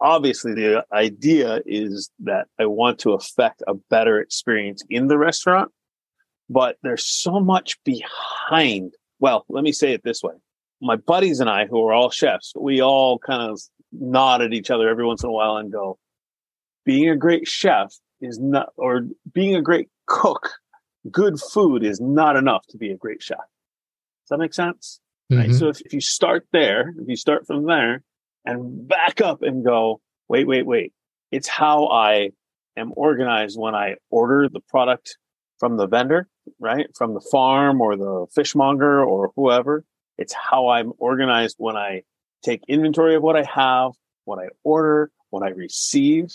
obviously 0.00 0.54
the 0.54 0.84
idea 0.92 1.60
is 1.66 2.10
that 2.20 2.46
I 2.58 2.66
want 2.66 2.98
to 3.00 3.12
affect 3.12 3.62
a 3.66 3.74
better 3.90 4.20
experience 4.20 4.82
in 4.90 5.08
the 5.08 5.18
restaurant, 5.18 5.70
but 6.48 6.76
there's 6.82 7.06
so 7.06 7.40
much 7.40 7.78
behind. 7.84 8.94
Well, 9.20 9.44
let 9.48 9.64
me 9.64 9.72
say 9.72 9.92
it 9.92 10.02
this 10.04 10.22
way. 10.22 10.34
My 10.80 10.96
buddies 10.96 11.40
and 11.40 11.48
I, 11.48 11.66
who 11.66 11.86
are 11.86 11.92
all 11.92 12.10
chefs, 12.10 12.52
we 12.58 12.82
all 12.82 13.18
kind 13.18 13.50
of 13.50 13.60
nod 13.92 14.42
at 14.42 14.52
each 14.52 14.70
other 14.70 14.88
every 14.88 15.06
once 15.06 15.22
in 15.22 15.28
a 15.28 15.32
while 15.32 15.56
and 15.56 15.72
go, 15.72 15.98
being 16.84 17.08
a 17.08 17.16
great 17.16 17.48
chef 17.48 17.94
is 18.24 18.38
not, 18.38 18.72
or 18.76 19.06
being 19.32 19.54
a 19.54 19.62
great 19.62 19.88
cook, 20.06 20.50
good 21.10 21.38
food 21.40 21.84
is 21.84 22.00
not 22.00 22.36
enough 22.36 22.66
to 22.68 22.78
be 22.78 22.90
a 22.90 22.96
great 22.96 23.22
chef. 23.22 23.38
Does 23.38 24.30
that 24.30 24.38
make 24.38 24.54
sense? 24.54 25.00
Right. 25.30 25.50
Mhm. 25.50 25.58
So 25.58 25.68
if, 25.68 25.80
if 25.82 25.92
you 25.92 26.00
start 26.00 26.46
there, 26.52 26.94
if 26.98 27.08
you 27.08 27.16
start 27.16 27.46
from 27.46 27.66
there 27.66 28.02
and 28.44 28.86
back 28.88 29.20
up 29.20 29.42
and 29.42 29.64
go, 29.64 30.00
wait, 30.28 30.46
wait, 30.46 30.66
wait, 30.66 30.92
it's 31.30 31.48
how 31.48 31.86
I 31.88 32.30
am 32.76 32.92
organized 32.96 33.58
when 33.58 33.74
I 33.74 33.96
order 34.10 34.48
the 34.48 34.60
product 34.60 35.16
from 35.58 35.76
the 35.76 35.86
vendor, 35.86 36.28
right? 36.58 36.86
From 36.96 37.14
the 37.14 37.20
farm 37.20 37.80
or 37.80 37.96
the 37.96 38.26
fishmonger 38.34 39.04
or 39.04 39.32
whoever. 39.36 39.84
It's 40.18 40.32
how 40.32 40.68
I'm 40.68 40.92
organized 40.98 41.56
when 41.58 41.76
I 41.76 42.02
take 42.42 42.62
inventory 42.68 43.14
of 43.14 43.22
what 43.22 43.36
I 43.36 43.42
have, 43.44 43.92
what 44.24 44.38
I 44.38 44.48
order, 44.62 45.10
what 45.30 45.42
I 45.42 45.48
receive. 45.50 46.30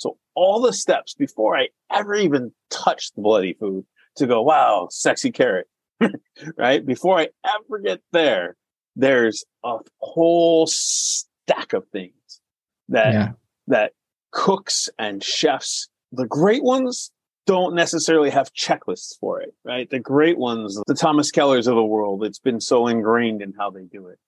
So 0.00 0.16
all 0.34 0.60
the 0.60 0.72
steps 0.72 1.12
before 1.14 1.56
I 1.58 1.68
ever 1.92 2.14
even 2.14 2.52
touch 2.70 3.12
the 3.12 3.20
bloody 3.20 3.52
food 3.52 3.84
to 4.16 4.26
go, 4.26 4.40
wow, 4.42 4.88
sexy 4.90 5.30
carrot, 5.30 5.66
right? 6.56 6.84
Before 6.84 7.18
I 7.18 7.28
ever 7.44 7.78
get 7.78 8.00
there, 8.10 8.56
there's 8.96 9.44
a 9.62 9.76
whole 9.98 10.66
stack 10.66 11.74
of 11.74 11.86
things 11.92 12.40
that 12.88 13.12
Yeah. 13.12 13.32
that 13.68 13.92
cooks 14.32 14.88
and 14.98 15.22
chefs, 15.22 15.88
the 16.12 16.26
great 16.26 16.62
ones, 16.64 17.12
don't 17.46 17.74
necessarily 17.74 18.30
have 18.30 18.52
checklists 18.54 19.18
for 19.20 19.40
it, 19.40 19.52
right? 19.64 19.90
The 19.90 19.98
great 19.98 20.38
ones, 20.38 20.80
the 20.86 20.94
Thomas 20.94 21.30
Kellers 21.30 21.66
of 21.66 21.74
the 21.74 21.84
world, 21.84 22.24
it's 22.24 22.38
been 22.38 22.60
so 22.60 22.86
ingrained 22.86 23.42
in 23.42 23.52
how 23.58 23.70
they 23.70 23.82
do 23.84 24.06
it. 24.06 24.18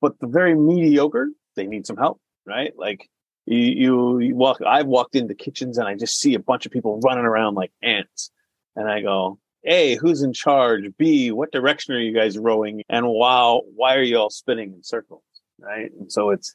But 0.00 0.18
the 0.20 0.26
very 0.26 0.54
mediocre, 0.54 1.28
they 1.54 1.66
need 1.66 1.86
some 1.86 1.96
help, 1.96 2.20
right? 2.44 2.72
Like 2.76 3.08
you, 3.46 4.18
you, 4.18 4.34
walk, 4.34 4.58
I've 4.66 4.86
walked 4.86 5.14
into 5.14 5.34
kitchens 5.34 5.78
and 5.78 5.86
I 5.86 5.94
just 5.94 6.20
see 6.20 6.34
a 6.34 6.40
bunch 6.40 6.66
of 6.66 6.72
people 6.72 7.00
running 7.00 7.24
around 7.24 7.54
like 7.54 7.72
ants. 7.82 8.30
And 8.74 8.90
I 8.90 9.00
go, 9.00 9.38
A, 9.64 9.94
who's 9.96 10.22
in 10.22 10.32
charge? 10.32 10.84
B, 10.98 11.30
what 11.30 11.52
direction 11.52 11.94
are 11.94 12.00
you 12.00 12.12
guys 12.12 12.36
rowing? 12.36 12.82
And 12.88 13.06
wow, 13.06 13.62
why 13.74 13.94
are 13.94 14.02
you 14.02 14.18
all 14.18 14.30
spinning 14.30 14.72
in 14.72 14.82
circles? 14.82 15.22
Right. 15.58 15.90
And 15.92 16.12
so 16.12 16.30
it's, 16.30 16.54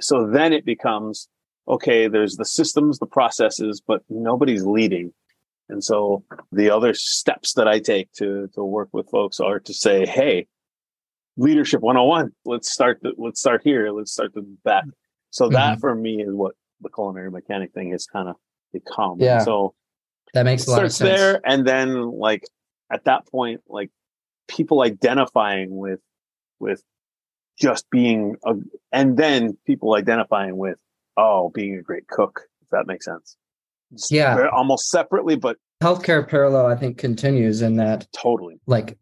so 0.00 0.26
then 0.26 0.52
it 0.52 0.64
becomes, 0.64 1.28
okay, 1.68 2.08
there's 2.08 2.36
the 2.36 2.44
systems, 2.44 2.98
the 2.98 3.06
processes, 3.06 3.80
but 3.86 4.02
nobody's 4.08 4.64
leading. 4.64 5.12
And 5.68 5.82
so 5.84 6.24
the 6.50 6.70
other 6.70 6.92
steps 6.92 7.54
that 7.54 7.68
I 7.68 7.78
take 7.78 8.12
to, 8.14 8.48
to 8.54 8.64
work 8.64 8.88
with 8.92 9.08
folks 9.08 9.38
are 9.38 9.60
to 9.60 9.72
say, 9.72 10.04
Hey, 10.04 10.48
leadership 11.36 11.80
101, 11.80 12.32
let's 12.44 12.68
start, 12.68 12.98
the, 13.02 13.12
let's 13.16 13.40
start 13.40 13.62
here. 13.62 13.90
Let's 13.92 14.12
start 14.12 14.34
the 14.34 14.42
back. 14.64 14.84
So 15.30 15.48
that 15.48 15.72
mm-hmm. 15.72 15.80
for 15.80 15.94
me 15.94 16.22
is 16.22 16.32
what 16.32 16.54
the 16.80 16.88
culinary 16.88 17.30
mechanic 17.30 17.72
thing 17.72 17.92
has 17.92 18.06
kind 18.06 18.28
of 18.28 18.36
become. 18.72 19.16
Yeah. 19.20 19.40
So 19.40 19.74
That 20.34 20.44
makes 20.44 20.66
a 20.66 20.70
lot 20.70 20.84
of 20.84 20.92
sense. 20.92 21.18
there 21.18 21.40
and 21.44 21.66
then 21.66 22.10
like 22.18 22.44
at 22.92 23.04
that 23.04 23.26
point 23.26 23.60
like 23.68 23.90
people 24.48 24.82
identifying 24.82 25.76
with 25.76 26.00
with 26.58 26.82
just 27.58 27.88
being 27.90 28.36
a, 28.44 28.54
and 28.92 29.16
then 29.16 29.56
people 29.66 29.94
identifying 29.94 30.56
with 30.56 30.78
oh 31.16 31.50
being 31.54 31.76
a 31.78 31.82
great 31.82 32.06
cook 32.08 32.42
if 32.62 32.68
that 32.70 32.86
makes 32.86 33.04
sense 33.06 33.36
Just 33.92 34.10
Yeah. 34.10 34.48
almost 34.52 34.88
separately 34.90 35.36
but 35.36 35.56
Healthcare 35.82 36.28
parallel, 36.28 36.66
I 36.66 36.76
think, 36.76 36.98
continues 36.98 37.62
in 37.62 37.76
that 37.76 38.06
totally 38.12 38.60
like 38.66 38.98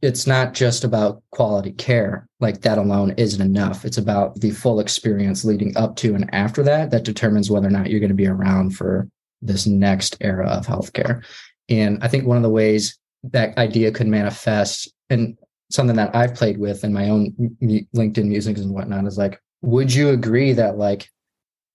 it's 0.00 0.26
not 0.26 0.54
just 0.54 0.84
about 0.84 1.22
quality 1.32 1.72
care 1.72 2.26
like 2.40 2.62
that 2.62 2.78
alone 2.78 3.12
isn't 3.18 3.42
enough. 3.42 3.84
It's 3.84 3.98
about 3.98 4.40
the 4.40 4.50
full 4.50 4.80
experience 4.80 5.44
leading 5.44 5.76
up 5.76 5.96
to 5.96 6.14
and 6.14 6.32
after 6.34 6.62
that 6.62 6.90
that 6.90 7.04
determines 7.04 7.50
whether 7.50 7.68
or 7.68 7.70
not 7.70 7.90
you're 7.90 8.00
going 8.00 8.08
to 8.08 8.14
be 8.14 8.26
around 8.26 8.76
for 8.76 9.08
this 9.42 9.66
next 9.66 10.16
era 10.20 10.48
of 10.48 10.66
healthcare. 10.66 11.24
And 11.68 12.02
i 12.02 12.08
think 12.08 12.26
one 12.26 12.36
of 12.36 12.42
the 12.42 12.50
ways 12.50 12.98
that 13.24 13.56
idea 13.58 13.90
could 13.90 14.06
manifest 14.06 14.92
and 15.10 15.36
something 15.70 15.96
that 15.96 16.14
i've 16.14 16.34
played 16.34 16.58
with 16.58 16.84
in 16.84 16.92
my 16.92 17.08
own 17.08 17.32
linkedin 17.94 18.26
musings 18.26 18.60
and 18.60 18.72
whatnot 18.72 19.04
is 19.04 19.18
like 19.18 19.40
would 19.62 19.92
you 19.92 20.10
agree 20.10 20.52
that 20.52 20.78
like 20.78 21.08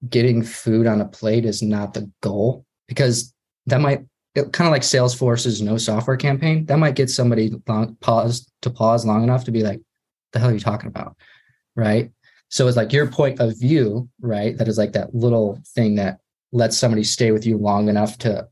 getting 0.07 0.41
food 0.43 0.87
on 0.87 1.01
a 1.01 1.07
plate 1.07 1.45
is 1.45 1.61
not 1.61 1.93
the 1.93 2.09
goal? 2.21 2.65
Because 2.87 3.33
that 3.67 3.81
might 3.81 4.05
kind 4.35 4.67
of 4.67 4.71
like 4.71 4.81
Salesforce's 4.81 5.61
no 5.61 5.77
software 5.77 6.17
campaign, 6.17 6.65
that 6.67 6.79
might 6.79 6.95
get 6.95 7.09
somebody 7.09 7.51
long, 7.67 7.95
pause 8.01 8.49
to 8.61 8.69
pause 8.69 9.05
long 9.05 9.23
enough 9.23 9.43
to 9.45 9.51
be 9.51 9.63
like, 9.63 9.81
the 10.33 10.39
hell 10.39 10.49
are 10.49 10.53
you 10.53 10.59
talking 10.59 10.87
about? 10.87 11.15
Right. 11.75 12.11
So 12.49 12.67
it's 12.67 12.77
like 12.77 12.93
your 12.93 13.07
point 13.07 13.39
of 13.39 13.57
view, 13.59 14.09
right? 14.21 14.57
That 14.57 14.67
is 14.67 14.77
like 14.77 14.93
that 14.93 15.13
little 15.15 15.61
thing 15.75 15.95
that 15.95 16.19
lets 16.51 16.77
somebody 16.77 17.03
stay 17.03 17.31
with 17.31 17.45
you 17.45 17.57
long 17.57 17.87
enough 17.89 18.17
to 18.19 18.47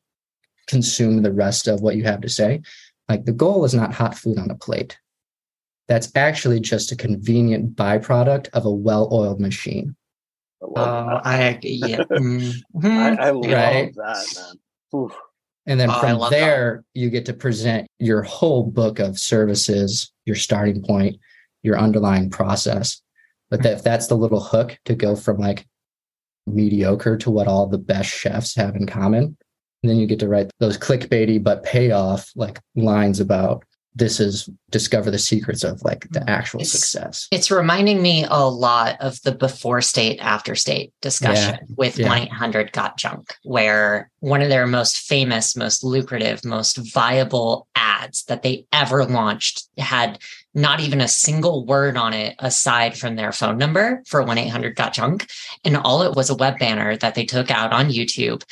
consume 0.67 1.21
the 1.21 1.33
rest 1.33 1.67
of 1.67 1.81
what 1.81 1.95
you 1.95 2.03
have 2.03 2.21
to 2.21 2.29
say. 2.29 2.61
Like 3.09 3.25
the 3.25 3.33
goal 3.33 3.65
is 3.65 3.73
not 3.73 3.93
hot 3.93 4.15
food 4.17 4.37
on 4.37 4.51
a 4.51 4.55
plate. 4.55 4.97
That's 5.87 6.11
actually 6.15 6.59
just 6.59 6.91
a 6.91 6.95
convenient 6.95 7.75
byproduct 7.75 8.49
of 8.49 8.65
a 8.65 8.71
well-oiled 8.71 9.39
machine. 9.41 9.95
I 10.61 10.65
love 10.65 11.07
Oh, 11.07 11.09
that. 11.15 11.25
I 11.25 11.59
yeah. 11.63 12.03
Mhm. 12.03 12.61
I, 12.83 13.15
I 13.15 13.29
love 13.31 13.45
Right. 13.51 13.95
that 13.95 14.25
man 14.35 15.01
Oof. 15.01 15.13
And 15.69 15.79
then 15.79 15.91
Oh, 15.91 15.99
from 15.99 16.17
love 16.17 16.31
that. 16.31 16.39
there, 16.39 16.83
you 16.95 17.11
get 17.11 17.27
to 17.27 17.33
present 17.33 17.87
your 17.99 18.23
whole 18.23 18.63
book 18.63 18.97
of 18.97 19.19
services, 19.19 20.11
your 20.25 20.35
starting 20.35 20.81
point, 20.81 21.17
your 21.61 21.77
underlying 21.77 22.31
process. 22.31 23.01
But 23.51 23.61
that, 23.61 23.73
if 23.73 23.83
that's 23.83 24.07
the 24.07 24.17
little 24.17 24.39
hook 24.39 24.77
to 24.85 24.95
go 24.95 25.15
from 25.15 25.37
like 25.37 25.67
mediocre 26.47 27.17
to 27.17 27.29
what 27.29 27.47
all 27.47 27.67
the 27.67 27.77
best 27.77 28.09
chefs 28.09 28.55
have 28.55 28.75
in 28.75 28.87
common, 28.87 29.37
then 29.83 29.97
you 29.97 30.07
get 30.07 30.19
to 30.19 30.27
write 30.27 30.49
those 30.59 30.77
clickbaity 30.77 31.41
but 31.41 31.63
payoff 31.63 32.31
like 32.35 32.59
lines 32.75 33.19
about 33.19 33.63
this 33.95 34.19
is 34.19 34.49
discover 34.69 35.09
the 35.09 35.19
secrets 35.19 35.63
of 35.63 35.81
like 35.83 36.07
the 36.11 36.19
mm-hmm. 36.19 36.29
actual 36.29 36.61
It's- 36.61 36.71
success. 36.71 37.27
It's 37.31 37.51
reminding 37.51 38.01
me 38.01 38.25
a 38.29 38.47
lot 38.47 38.97
of 38.99 39.21
the 39.23 39.31
before 39.31 39.81
state, 39.81 40.19
after 40.19 40.55
state 40.55 40.93
discussion 41.01 41.59
with 41.75 41.97
yeah. 41.97 42.07
1 42.07 42.17
800 42.19 42.71
Got 42.71 42.97
Junk, 42.97 43.35
where 43.43 44.09
one 44.19 44.41
of 44.41 44.49
their 44.49 44.67
most 44.67 44.99
famous, 44.99 45.55
most 45.55 45.83
lucrative, 45.83 46.45
most 46.45 46.77
viable 46.77 47.67
ads 47.75 48.23
that 48.25 48.43
they 48.43 48.65
ever 48.71 49.05
launched 49.05 49.67
had 49.77 50.19
not 50.53 50.79
even 50.79 51.01
a 51.01 51.07
single 51.07 51.65
word 51.65 51.97
on 51.97 52.13
it 52.13 52.35
aside 52.39 52.97
from 52.97 53.15
their 53.15 53.31
phone 53.31 53.57
number 53.57 54.03
for 54.05 54.23
1 54.23 54.37
800 54.37 54.75
Got 54.75 54.93
Junk. 54.93 55.27
And 55.65 55.77
all 55.77 56.03
it 56.03 56.15
was 56.15 56.29
a 56.29 56.35
web 56.35 56.59
banner 56.59 56.95
that 56.97 57.15
they 57.15 57.25
took 57.25 57.49
out 57.49 57.73
on 57.73 57.89
YouTube. 57.89 58.43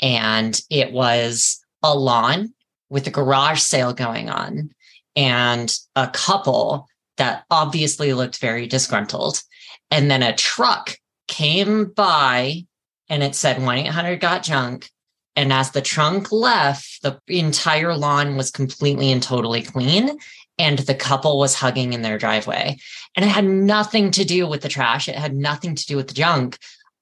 And 0.00 0.60
it 0.70 0.92
was 0.92 1.62
a 1.82 1.96
lawn 1.96 2.52
with 2.88 3.06
a 3.06 3.10
garage 3.10 3.60
sale 3.60 3.92
going 3.92 4.30
on 4.30 4.70
and 5.16 5.74
a 5.96 6.08
couple 6.08 6.86
that 7.16 7.44
obviously 7.50 8.12
looked 8.12 8.38
very 8.38 8.66
disgruntled. 8.66 9.42
And 9.90 10.10
then 10.10 10.22
a 10.22 10.34
truck 10.34 10.96
came 11.26 11.86
by 11.86 12.66
and 13.08 13.22
it 13.22 13.34
said 13.34 13.62
1 13.62 13.78
800 13.78 14.20
got 14.20 14.42
junk. 14.42 14.90
And 15.34 15.52
as 15.52 15.70
the 15.70 15.82
trunk 15.82 16.32
left, 16.32 17.02
the 17.02 17.20
entire 17.28 17.94
lawn 17.94 18.36
was 18.36 18.50
completely 18.50 19.12
and 19.12 19.22
totally 19.22 19.62
clean. 19.62 20.18
And 20.58 20.78
the 20.78 20.94
couple 20.94 21.38
was 21.38 21.54
hugging 21.54 21.92
in 21.92 22.02
their 22.02 22.16
driveway. 22.16 22.78
And 23.14 23.24
it 23.24 23.28
had 23.28 23.44
nothing 23.44 24.10
to 24.12 24.24
do 24.24 24.46
with 24.46 24.62
the 24.62 24.68
trash, 24.68 25.08
it 25.08 25.16
had 25.16 25.34
nothing 25.34 25.74
to 25.74 25.86
do 25.86 25.96
with 25.96 26.08
the 26.08 26.14
junk. 26.14 26.58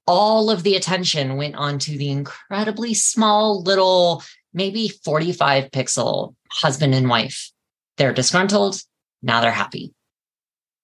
All 0.07 0.51
of 0.51 0.65
the 0.65 0.77
attention 0.77 1.37
went 1.37 1.55
onto 1.55 1.97
the 1.97 2.11
incredibly 2.11 2.93
small 2.93 3.63
little, 3.63 4.23
maybe 4.53 4.89
45 4.89 5.71
pixel 5.71 6.35
husband 6.51 6.95
and 6.95 7.09
wife. 7.09 7.53
They're 7.97 8.13
disgruntled. 8.13 8.81
Now 9.23 9.41
they're 9.41 9.51
happy. 9.51 9.93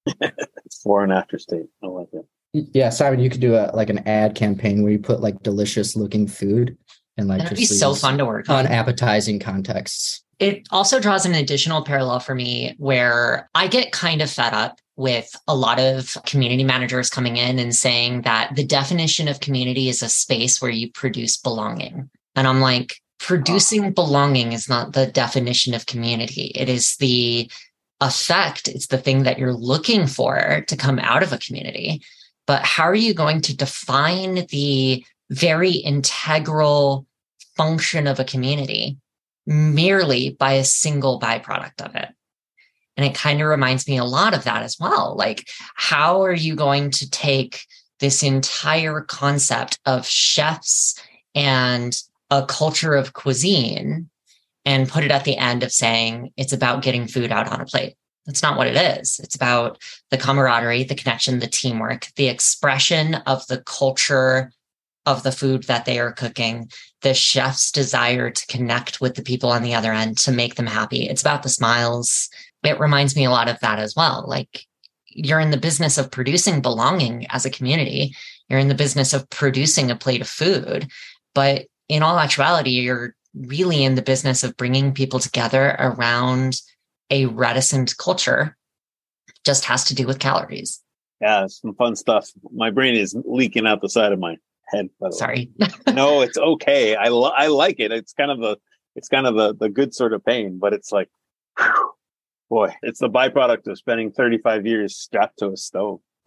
Before 0.65 1.05
and 1.05 1.13
after 1.13 1.39
state. 1.39 1.67
I 1.83 1.87
like 1.87 2.09
it. 2.13 2.27
Yeah, 2.53 2.91
Simon, 2.91 3.21
you 3.21 3.31
could 3.31 3.41
do 3.41 3.55
a 3.55 3.71
like 3.75 3.91
an 3.91 4.07
ad 4.09 4.35
campaign 4.35 4.83
where 4.83 4.91
you 4.93 4.99
put 4.99 5.21
like 5.21 5.43
delicious 5.43 5.95
looking 5.95 6.27
food 6.27 6.77
and 7.17 7.29
like 7.29 7.43
That'd 7.43 7.59
be 7.59 7.65
just 7.67 7.79
so 7.79 7.95
fun 7.95 8.19
to 8.19 8.25
work 8.27 8.49
on. 8.49 8.67
appetizing 8.67 9.39
contexts. 9.39 10.25
it 10.41 10.67
also 10.71 10.99
draws 10.99 11.27
an 11.27 11.35
additional 11.35 11.85
parallel 11.85 12.19
for 12.19 12.35
me 12.35 12.75
where 12.79 13.49
I 13.55 13.69
get 13.69 13.93
kind 13.93 14.21
of 14.23 14.31
fed 14.31 14.53
up 14.53 14.79
with 14.97 15.31
a 15.47 15.55
lot 15.55 15.79
of 15.79 16.17
community 16.27 16.65
managers 16.65 17.09
coming 17.09 17.37
in 17.37 17.59
and 17.59 17.75
saying 17.75 18.23
that 18.23 18.55
the 18.57 18.65
definition 18.65 19.29
of 19.29 19.41
community 19.41 19.89
is 19.89 20.03
a 20.03 20.09
space 20.09 20.61
where 20.61 20.71
you 20.71 20.91
produce 20.91 21.37
belonging. 21.37 22.11
And 22.35 22.47
I'm 22.49 22.61
like, 22.61 22.97
producing 23.21 23.93
belonging 23.93 24.53
is 24.53 24.69
not 24.69 24.93
the 24.93 25.07
definition 25.07 25.75
of 25.75 25.87
community. 25.87 26.53
It 26.55 26.69
is 26.69 26.97
the 26.97 27.51
effect, 28.01 28.67
it's 28.67 28.87
the 28.87 28.99
thing 28.99 29.25
that 29.25 29.39
you're 29.39 29.53
looking 29.53 30.07
for 30.07 30.65
to 30.67 30.77
come 30.77 30.99
out 30.99 31.23
of 31.23 31.33
a 31.33 31.39
community. 31.39 32.03
But 32.47 32.65
how 32.65 32.85
are 32.85 32.95
you 32.95 33.15
going 33.15 33.43
to 33.43 33.57
define 33.57 34.47
the 34.49 35.05
very 35.31 35.73
integral 35.73 37.07
function 37.57 38.07
of 38.07 38.19
a 38.19 38.25
community 38.25 38.99
merely 39.47 40.31
by 40.31 40.53
a 40.55 40.65
single 40.65 41.21
byproduct 41.21 41.81
of 41.81 41.95
it. 41.95 42.09
And 42.97 43.07
it 43.07 43.15
kind 43.15 43.41
of 43.41 43.49
reminds 43.49 43.89
me 43.89 43.97
a 43.97 44.05
lot 44.05 44.35
of 44.35 44.45
that 44.45 44.63
as 44.63 44.77
well. 44.79 45.15
Like, 45.17 45.49
how 45.75 46.23
are 46.23 46.35
you 46.35 46.55
going 46.55 46.91
to 46.93 47.11
take 47.11 47.63
this 47.99 48.23
entire 48.23 49.01
concept 49.03 49.79
of 49.87 50.07
chefs 50.07 51.01
and 51.35 51.97
a 52.31 52.45
culture 52.45 52.95
of 52.95 53.13
cuisine 53.13 54.09
and 54.65 54.89
put 54.89 55.05
it 55.05 55.11
at 55.11 55.25
the 55.25 55.37
end 55.37 55.63
of 55.63 55.73
saying 55.73 56.33
it's 56.37 56.53
about 56.53 56.83
getting 56.83 57.07
food 57.07 57.33
out 57.33 57.49
on 57.49 57.61
a 57.61 57.67
plate? 57.67 57.95
That's 58.27 58.43
not 58.43 58.57
what 58.57 58.67
it 58.67 58.77
is. 58.77 59.19
It's 59.23 59.35
about 59.35 59.79
the 60.11 60.19
camaraderie, 60.19 60.85
the 60.85 60.95
connection, 60.95 61.39
the 61.39 61.47
teamwork, 61.47 62.09
the 62.17 62.29
expression 62.29 63.17
of 63.27 63.47
the 63.47 63.63
culture 63.63 64.53
of 65.07 65.23
the 65.23 65.33
food 65.33 65.65
that 65.65 65.87
they 65.87 65.99
are 65.99 66.13
cooking, 66.13 66.71
the 67.03 67.15
chef's 67.15 67.73
desire 67.73 68.31
to 68.31 68.47
connect 68.47 69.01
with 69.01 69.15
the 69.15 69.23
people 69.23 69.51
on 69.51 69.63
the 69.63 69.75
other 69.75 69.93
end 69.93 70.19
to 70.19 70.33
make 70.33 70.57
them 70.57 70.67
happy. 70.67 71.09
It's 71.09 71.23
about 71.23 71.43
the 71.43 71.49
smiles. 71.49 72.29
It 72.63 72.79
reminds 72.79 73.17
me 73.17 73.25
a 73.25 73.31
lot 73.31 73.49
of 73.49 73.59
that 73.61 73.79
as 73.79 73.97
well. 73.97 74.25
Like 74.29 74.67
you're 75.09 75.41
in 75.41 75.51
the 75.51 75.57
business 75.57 75.99
of 75.99 76.11
producing 76.11 76.61
belonging 76.61 77.27
as 77.31 77.45
a 77.45 77.51
community, 77.51 78.15
you're 78.49 78.59
in 78.59 78.69
the 78.69 78.75
business 78.75 79.13
of 79.13 79.29
producing 79.31 79.91
a 79.91 79.97
plate 79.97 80.21
of 80.21 80.29
food. 80.29 80.89
But 81.35 81.67
in 81.91 82.05
all 82.05 82.19
actuality, 82.19 82.71
you're 82.71 83.17
really 83.35 83.83
in 83.83 83.97
the 83.97 84.03
business 84.03 84.45
of 84.45 84.57
bringing 84.57 84.95
people 84.95 85.19
together 85.19 85.77
around 85.79 86.61
a 87.11 87.27
reticent 87.27 87.97
culture. 87.99 88.57
Just 89.45 89.65
has 89.65 89.85
to 89.87 89.95
do 89.95 90.07
with 90.07 90.21
calories. 90.21 90.81
Yeah, 91.21 91.49
some 91.49 91.75
fun 91.75 91.97
stuff. 91.97 92.31
My 92.53 92.71
brain 92.71 92.95
is 92.95 93.17
leaking 93.25 93.67
out 93.67 93.81
the 93.81 93.89
side 93.89 94.13
of 94.13 94.21
my 94.21 94.37
head. 94.69 94.89
The. 95.01 95.11
Sorry. 95.11 95.51
no, 95.93 96.23
it's 96.23 96.39
okay. 96.39 96.95
I 96.95 97.09
lo- 97.09 97.33
I 97.37 97.49
like 97.49 97.81
it. 97.81 97.91
It's 97.91 98.13
kind 98.13 98.31
of 98.31 98.43
a 98.43 98.57
it's 98.95 99.09
kind 99.09 99.27
of 99.27 99.35
the 99.35 99.55
the 99.55 99.69
good 99.69 99.93
sort 99.93 100.13
of 100.13 100.25
pain, 100.25 100.59
but 100.59 100.73
it's 100.73 100.93
like, 100.93 101.09
whew, 101.59 101.93
boy, 102.49 102.75
it's 102.83 103.01
the 103.01 103.11
byproduct 103.11 103.67
of 103.67 103.79
spending 103.79 104.13
35 104.13 104.65
years 104.65 104.97
strapped 104.97 105.41
to 105.41 105.51
a 105.51 105.57
stove. 105.57 106.01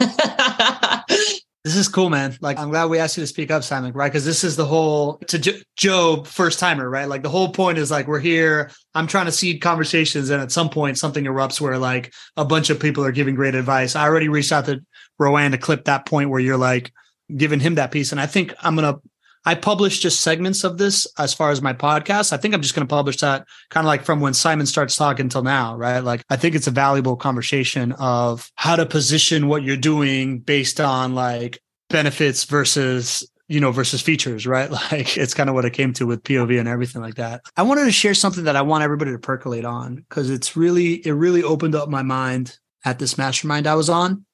This 1.63 1.77
is 1.77 1.87
cool, 1.87 2.09
man. 2.09 2.37
Like, 2.41 2.59
I'm 2.59 2.69
glad 2.69 2.89
we 2.89 2.99
asked 2.99 3.15
you 3.15 3.23
to 3.23 3.27
speak 3.27 3.49
up, 3.49 3.63
Simon, 3.63 3.93
right? 3.93 4.11
Because 4.11 4.25
this 4.25 4.43
is 4.43 4.57
the 4.57 4.65
whole 4.65 5.17
to 5.29 5.39
jo- 5.39 5.59
Joe 5.77 6.23
first 6.25 6.59
timer, 6.59 6.89
right? 6.89 7.07
Like, 7.07 7.23
the 7.23 7.29
whole 7.29 7.53
point 7.53 7.77
is 7.77 7.89
like, 7.89 8.05
we're 8.05 8.19
here. 8.19 8.69
I'm 8.93 9.07
trying 9.07 9.27
to 9.27 9.31
seed 9.31 9.61
conversations. 9.61 10.29
And 10.29 10.41
at 10.41 10.51
some 10.51 10.69
point, 10.69 10.97
something 10.97 11.23
erupts 11.23 11.61
where 11.61 11.77
like 11.77 12.13
a 12.35 12.43
bunch 12.43 12.69
of 12.69 12.81
people 12.81 13.05
are 13.05 13.13
giving 13.13 13.35
great 13.35 13.55
advice. 13.55 13.95
I 13.95 14.03
already 14.03 14.27
reached 14.27 14.51
out 14.51 14.65
to 14.65 14.81
Rowan 15.17 15.53
to 15.53 15.57
clip 15.57 15.85
that 15.85 16.05
point 16.05 16.29
where 16.29 16.41
you're 16.41 16.57
like 16.57 16.91
giving 17.33 17.61
him 17.61 17.75
that 17.75 17.91
piece. 17.91 18.11
And 18.11 18.19
I 18.19 18.25
think 18.25 18.53
I'm 18.61 18.75
going 18.75 18.93
to, 18.93 19.01
I 19.45 19.55
publish 19.55 19.99
just 19.99 20.21
segments 20.21 20.63
of 20.63 20.77
this 20.77 21.07
as 21.17 21.33
far 21.33 21.51
as 21.51 21.61
my 21.61 21.73
podcast. 21.73 22.31
I 22.33 22.37
think 22.37 22.53
I'm 22.53 22.61
just 22.61 22.75
going 22.75 22.87
to 22.87 22.93
publish 22.93 23.17
that 23.17 23.45
kind 23.69 23.85
of 23.85 23.87
like 23.87 24.03
from 24.03 24.21
when 24.21 24.33
Simon 24.33 24.65
starts 24.65 24.95
talking 24.95 25.29
till 25.29 25.43
now, 25.43 25.75
right? 25.75 25.99
Like 25.99 26.23
I 26.29 26.35
think 26.35 26.55
it's 26.55 26.67
a 26.67 26.71
valuable 26.71 27.15
conversation 27.15 27.91
of 27.93 28.49
how 28.55 28.75
to 28.75 28.85
position 28.85 29.47
what 29.47 29.63
you're 29.63 29.77
doing 29.77 30.39
based 30.39 30.79
on 30.79 31.15
like 31.15 31.59
benefits 31.89 32.45
versus 32.45 33.27
you 33.47 33.59
know 33.59 33.71
versus 33.71 34.01
features 34.01 34.47
right 34.47 34.71
like 34.91 35.17
it's 35.17 35.33
kind 35.33 35.49
of 35.49 35.53
what 35.53 35.65
it 35.65 35.73
came 35.73 35.93
to 35.93 36.07
with 36.07 36.23
pov 36.23 36.57
and 36.57 36.67
everything 36.67 37.01
like 37.01 37.15
that 37.15 37.41
i 37.57 37.61
wanted 37.61 37.83
to 37.83 37.91
share 37.91 38.13
something 38.13 38.45
that 38.45 38.55
i 38.55 38.61
want 38.61 38.83
everybody 38.83 39.11
to 39.11 39.19
percolate 39.19 39.65
on 39.65 39.95
because 39.95 40.29
it's 40.29 40.55
really 40.55 41.05
it 41.05 41.11
really 41.11 41.43
opened 41.43 41.75
up 41.75 41.89
my 41.89 42.01
mind 42.01 42.57
at 42.85 42.99
this 42.99 43.17
mastermind 43.17 43.67
i 43.67 43.75
was 43.75 43.89
on 43.89 44.25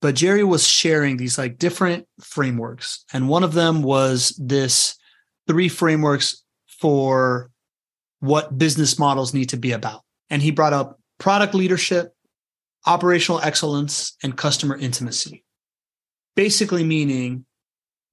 but 0.00 0.14
jerry 0.14 0.44
was 0.44 0.66
sharing 0.66 1.16
these 1.16 1.38
like 1.38 1.58
different 1.58 2.06
frameworks 2.20 3.04
and 3.12 3.28
one 3.28 3.44
of 3.44 3.54
them 3.54 3.82
was 3.82 4.38
this 4.42 4.96
three 5.48 5.68
frameworks 5.68 6.44
for 6.80 7.50
what 8.20 8.58
business 8.58 8.98
models 8.98 9.34
need 9.34 9.48
to 9.48 9.56
be 9.56 9.72
about. 9.72 10.02
And 10.30 10.42
he 10.42 10.50
brought 10.50 10.72
up 10.72 11.00
product 11.18 11.54
leadership 11.54 12.12
operational 12.86 13.40
excellence 13.40 14.16
and 14.22 14.36
customer 14.36 14.76
intimacy. 14.76 15.44
Basically 16.36 16.84
meaning 16.84 17.44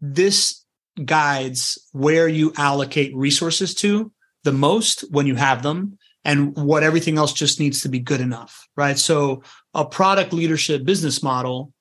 this 0.02 0.64
guides 1.04 1.78
where 1.92 2.28
you 2.28 2.54
allocate 2.58 3.16
resources 3.16 3.76
to 3.76 4.12
the 4.44 4.52
most 4.52 5.02
when 5.12 5.28
you 5.28 5.36
have 5.36 5.62
them 5.62 5.98
and 6.24 6.56
what 6.56 6.84
everything 6.84 7.18
else 7.18 7.34
just 7.34 7.60
needs 7.60 7.82
to 7.82 7.90
be 7.90 8.00
good 8.00 8.22
enough 8.22 8.66
right? 8.78 8.98
So 8.98 9.44
a 9.74 9.86
product 9.86 10.34
leadership 10.34 10.86
business 10.86 11.24
model 11.24 11.72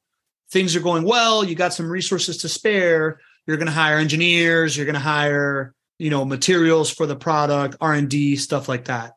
things 0.51 0.75
are 0.77 0.81
going 0.81 1.05
well 1.05 1.45
you 1.45 1.55
got 1.55 1.75
some 1.75 1.91
resources 1.91 2.39
to 2.39 2.49
spare 2.49 3.21
you're 3.47 3.57
going 3.57 3.67
to 3.67 3.73
hire 3.73 3.99
engineers 3.99 4.77
you're 4.77 4.87
going 4.87 4.95
to 4.95 5.01
hire 5.01 5.75
you 5.99 6.11
know 6.11 6.25
materials 6.25 6.91
for 6.91 7.07
the 7.07 7.17
product 7.17 7.77
r&d 7.81 8.37
stuff 8.37 8.69
like 8.69 8.85
that 8.87 9.13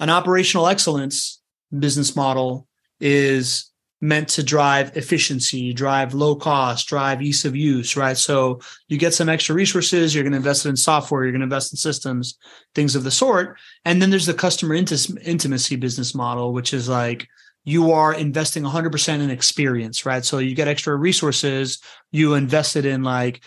an 0.00 0.10
operational 0.10 0.66
excellence 0.66 1.40
business 1.78 2.16
model 2.16 2.66
is 3.00 3.72
meant 4.02 4.28
to 4.28 4.42
drive 4.42 4.96
efficiency, 4.96 5.72
drive 5.72 6.12
low 6.12 6.34
cost, 6.34 6.88
drive 6.88 7.22
ease 7.22 7.44
of 7.44 7.54
use, 7.54 7.96
right? 7.96 8.16
So 8.16 8.60
you 8.88 8.98
get 8.98 9.14
some 9.14 9.28
extra 9.28 9.54
resources, 9.54 10.12
you're 10.12 10.24
going 10.24 10.32
to 10.32 10.38
invest 10.38 10.66
it 10.66 10.70
in 10.70 10.76
software, 10.76 11.22
you're 11.22 11.30
going 11.30 11.40
to 11.40 11.44
invest 11.44 11.72
in 11.72 11.76
systems, 11.76 12.36
things 12.74 12.96
of 12.96 13.04
the 13.04 13.12
sort. 13.12 13.58
And 13.84 14.02
then 14.02 14.10
there's 14.10 14.26
the 14.26 14.34
customer 14.34 14.74
intimacy 14.74 15.76
business 15.76 16.16
model, 16.16 16.52
which 16.52 16.74
is 16.74 16.88
like 16.88 17.28
you 17.64 17.92
are 17.92 18.12
investing 18.12 18.64
100% 18.64 19.20
in 19.20 19.30
experience, 19.30 20.04
right? 20.04 20.24
So 20.24 20.38
you 20.38 20.54
get 20.54 20.68
extra 20.68 20.96
resources, 20.96 21.80
you 22.10 22.34
invested 22.34 22.84
in 22.84 23.02
like 23.02 23.42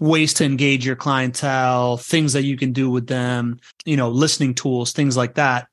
ways 0.00 0.34
to 0.34 0.44
engage 0.44 0.84
your 0.84 0.96
clientele, 0.96 1.96
things 1.96 2.32
that 2.32 2.42
you 2.42 2.56
can 2.56 2.72
do 2.72 2.90
with 2.90 3.06
them, 3.06 3.60
you 3.84 3.96
know, 3.96 4.08
listening 4.08 4.54
tools, 4.54 4.92
things 4.92 5.16
like 5.16 5.34
that. 5.34 5.68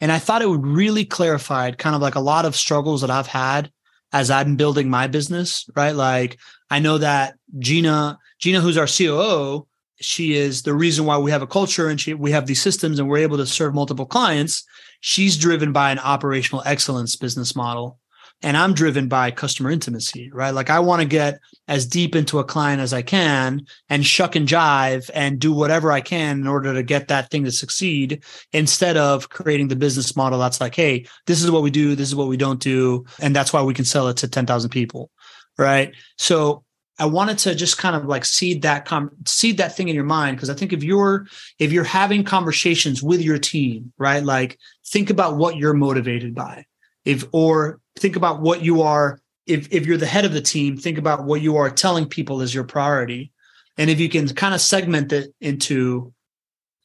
And 0.00 0.10
I 0.10 0.18
thought 0.18 0.42
it 0.42 0.48
would 0.48 0.66
really 0.66 1.04
clarify 1.04 1.70
kind 1.70 1.94
of 1.94 2.02
like 2.02 2.16
a 2.16 2.20
lot 2.20 2.44
of 2.44 2.56
struggles 2.56 3.02
that 3.02 3.10
I've 3.10 3.26
had 3.26 3.70
as 4.12 4.30
I'm 4.30 4.56
building 4.56 4.90
my 4.90 5.06
business, 5.06 5.68
right? 5.76 5.94
Like 5.94 6.38
I 6.70 6.80
know 6.80 6.98
that 6.98 7.34
Gina, 7.58 8.18
Gina, 8.38 8.60
who's 8.60 8.78
our 8.78 8.86
COO, 8.86 9.66
she 10.00 10.34
is 10.34 10.62
the 10.62 10.74
reason 10.74 11.04
why 11.04 11.18
we 11.18 11.30
have 11.30 11.42
a 11.42 11.46
culture 11.46 11.88
and 11.88 12.00
she, 12.00 12.14
we 12.14 12.30
have 12.30 12.46
these 12.46 12.62
systems 12.62 12.98
and 12.98 13.08
we're 13.08 13.18
able 13.18 13.36
to 13.38 13.46
serve 13.46 13.74
multiple 13.74 14.06
clients. 14.06 14.64
She's 15.00 15.36
driven 15.36 15.72
by 15.72 15.90
an 15.90 15.98
operational 15.98 16.62
excellence 16.66 17.16
business 17.16 17.56
model 17.56 17.98
and 18.42 18.56
I'm 18.56 18.74
driven 18.74 19.08
by 19.08 19.30
customer 19.30 19.70
intimacy, 19.70 20.30
right? 20.30 20.50
Like 20.50 20.68
I 20.68 20.78
want 20.80 21.00
to 21.00 21.08
get 21.08 21.40
as 21.68 21.86
deep 21.86 22.14
into 22.14 22.38
a 22.38 22.44
client 22.44 22.82
as 22.82 22.92
I 22.92 23.02
can 23.02 23.66
and 23.88 24.04
shuck 24.04 24.36
and 24.36 24.46
jive 24.46 25.10
and 25.14 25.38
do 25.38 25.52
whatever 25.52 25.90
I 25.90 26.02
can 26.02 26.40
in 26.40 26.46
order 26.46 26.74
to 26.74 26.82
get 26.82 27.08
that 27.08 27.30
thing 27.30 27.44
to 27.44 27.50
succeed 27.50 28.22
instead 28.52 28.96
of 28.96 29.30
creating 29.30 29.68
the 29.68 29.76
business 29.76 30.16
model 30.16 30.38
that's 30.38 30.60
like, 30.60 30.74
hey, 30.74 31.06
this 31.26 31.42
is 31.42 31.50
what 31.50 31.62
we 31.62 31.70
do, 31.70 31.94
this 31.94 32.08
is 32.08 32.14
what 32.14 32.28
we 32.28 32.36
don't 32.36 32.60
do, 32.60 33.04
and 33.20 33.34
that's 33.34 33.52
why 33.52 33.62
we 33.62 33.74
can 33.74 33.86
sell 33.86 34.08
it 34.08 34.18
to 34.18 34.28
10,000 34.28 34.68
people, 34.68 35.10
right? 35.56 35.94
So 36.18 36.62
I 36.98 37.06
wanted 37.06 37.38
to 37.38 37.54
just 37.54 37.78
kind 37.78 37.94
of 37.94 38.06
like 38.06 38.24
seed 38.24 38.62
that 38.62 38.86
com- 38.86 39.10
seed 39.26 39.58
that 39.58 39.76
thing 39.76 39.88
in 39.88 39.94
your 39.94 40.04
mind 40.04 40.36
because 40.36 40.50
I 40.50 40.54
think 40.54 40.72
if 40.72 40.82
you're 40.82 41.26
if 41.58 41.72
you're 41.72 41.84
having 41.84 42.24
conversations 42.24 43.02
with 43.02 43.20
your 43.20 43.38
team, 43.38 43.92
right? 43.98 44.22
Like 44.22 44.58
think 44.86 45.10
about 45.10 45.36
what 45.36 45.56
you're 45.56 45.74
motivated 45.74 46.34
by. 46.34 46.64
If 47.04 47.24
or 47.32 47.80
think 47.98 48.16
about 48.16 48.40
what 48.40 48.62
you 48.62 48.82
are 48.82 49.20
if 49.46 49.72
if 49.72 49.86
you're 49.86 49.98
the 49.98 50.06
head 50.06 50.24
of 50.24 50.32
the 50.32 50.40
team, 50.40 50.76
think 50.76 50.98
about 50.98 51.24
what 51.24 51.40
you 51.42 51.56
are 51.56 51.70
telling 51.70 52.06
people 52.06 52.40
is 52.40 52.54
your 52.54 52.64
priority. 52.64 53.30
And 53.78 53.90
if 53.90 54.00
you 54.00 54.08
can 54.08 54.26
kind 54.28 54.54
of 54.54 54.60
segment 54.60 55.12
it 55.12 55.34
into 55.40 56.12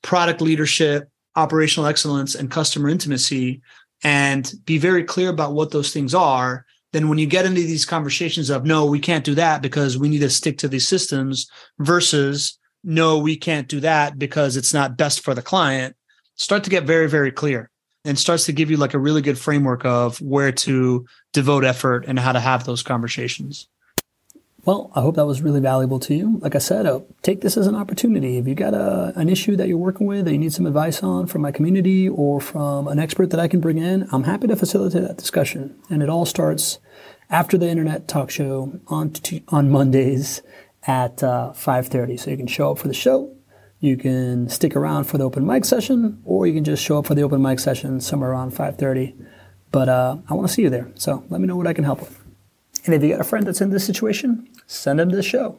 product 0.02 0.42
leadership, 0.42 1.10
operational 1.36 1.88
excellence 1.88 2.36
and 2.36 2.52
customer 2.52 2.90
intimacy 2.90 3.62
and 4.04 4.52
be 4.66 4.78
very 4.78 5.04
clear 5.04 5.30
about 5.30 5.54
what 5.54 5.72
those 5.72 5.94
things 5.94 6.14
are, 6.14 6.66
then 6.94 7.08
when 7.08 7.18
you 7.18 7.26
get 7.26 7.46
into 7.46 7.62
these 7.62 7.86
conversations 7.86 8.50
of 8.50 8.66
no, 8.66 8.86
we 8.86 9.00
can't 9.00 9.24
do 9.24 9.36
that 9.36 9.62
because 9.62 9.98
we 9.98 10.10
need 10.10 10.20
to 10.20 10.30
stick 10.30 10.58
to 10.60 10.68
these 10.68 10.88
systems 10.88 11.50
versus 11.80 12.58
no, 12.84 13.18
we 13.18 13.36
can't 13.36 13.68
do 13.68 13.80
that 13.80 14.18
because 14.18 14.58
it's 14.58 14.74
not 14.74 14.98
best 14.98 15.22
for 15.22 15.34
the 15.34 15.42
client, 15.42 15.96
start 16.36 16.64
to 16.64 16.70
get 16.70 16.84
very, 16.84 17.08
very 17.08 17.32
clear 17.32 17.70
and 18.04 18.18
starts 18.18 18.46
to 18.46 18.54
give 18.54 18.72
you 18.72 18.78
like 18.78 18.94
a 18.94 19.00
really 19.00 19.22
good 19.22 19.38
framework 19.38 19.86
of 19.86 20.20
where 20.20 20.52
to 20.52 21.06
devote 21.34 21.64
effort 21.64 22.06
and 22.08 22.20
how 22.20 22.32
to 22.32 22.40
have 22.40 22.66
those 22.66 22.84
conversations. 22.84 23.68
Well, 24.64 24.92
I 24.94 25.02
hope 25.02 25.16
that 25.16 25.26
was 25.26 25.42
really 25.42 25.60
valuable 25.60 26.00
to 26.02 26.14
you. 26.14 26.38
Like 26.40 26.54
I 26.54 26.60
said, 26.60 26.86
uh, 26.86 27.00
take 27.24 27.42
this 27.42 27.58
as 27.58 27.66
an 27.66 27.74
opportunity. 27.74 28.38
If 28.38 28.48
you 28.48 28.54
got 28.54 28.76
a, 28.76 29.12
an 29.16 29.28
issue 29.28 29.56
that 29.56 29.68
you're 29.68 29.78
working 29.78 30.06
with 30.06 30.26
that 30.26 30.34
you 30.34 30.38
need 30.38 30.54
some 30.54 30.68
advice 30.68 31.02
on 31.02 31.26
from 31.26 31.42
my 31.42 31.52
community 31.52 32.08
or 32.08 32.40
from 32.40 32.88
an 32.88 33.00
expert 33.00 33.32
that 33.32 33.40
I 33.40 33.48
can 33.48 33.60
bring 33.60 33.80
in, 33.80 34.08
I'm 34.12 34.26
happy 34.26 34.46
to 34.48 34.56
facilitate 34.56 35.02
that 35.02 35.18
discussion. 35.18 35.80
And 35.90 36.04
it 36.04 36.10
all 36.10 36.28
starts 36.28 36.78
after 37.32 37.58
the 37.58 37.70
internet 37.70 38.08
talk 38.08 38.30
show 38.30 38.80
on 38.86 39.10
t- 39.12 39.44
on 39.48 39.72
Mondays 39.72 40.44
at 40.84 41.24
uh, 41.24 41.54
5:30. 41.56 42.20
So 42.20 42.30
you 42.30 42.38
can 42.38 42.48
show 42.48 42.72
up 42.72 42.78
for 42.78 42.88
the 42.88 42.94
show, 42.94 43.36
you 43.80 43.98
can 43.98 44.48
stick 44.48 44.76
around 44.76 45.06
for 45.06 45.18
the 45.18 45.24
open 45.24 45.44
mic 45.44 45.66
session, 45.66 46.22
or 46.24 46.46
you 46.46 46.54
can 46.54 46.64
just 46.64 46.84
show 46.84 47.00
up 47.00 47.08
for 47.08 47.16
the 47.16 47.24
open 47.24 47.42
mic 47.42 47.60
session 47.60 48.00
somewhere 48.00 48.30
around 48.30 48.54
5:30. 48.54 49.16
But 49.72 49.90
uh, 49.90 50.18
I 50.30 50.36
want 50.36 50.48
to 50.48 50.54
see 50.54 50.62
you 50.62 50.70
there. 50.70 50.92
So 50.94 51.24
let 51.30 51.42
me 51.42 51.48
know 51.48 51.56
what 51.56 51.66
I 51.66 51.74
can 51.74 51.84
help 51.84 52.02
with. 52.02 52.22
And 52.86 52.96
if 52.96 53.04
you 53.04 53.10
got 53.10 53.22
a 53.22 53.24
friend 53.24 53.46
that's 53.46 53.62
in 53.62 53.70
this 53.70 53.86
situation, 53.86 54.48
send 54.72 55.00
them 55.00 55.10
to 55.10 55.16
the 55.16 55.24
show. 55.24 55.58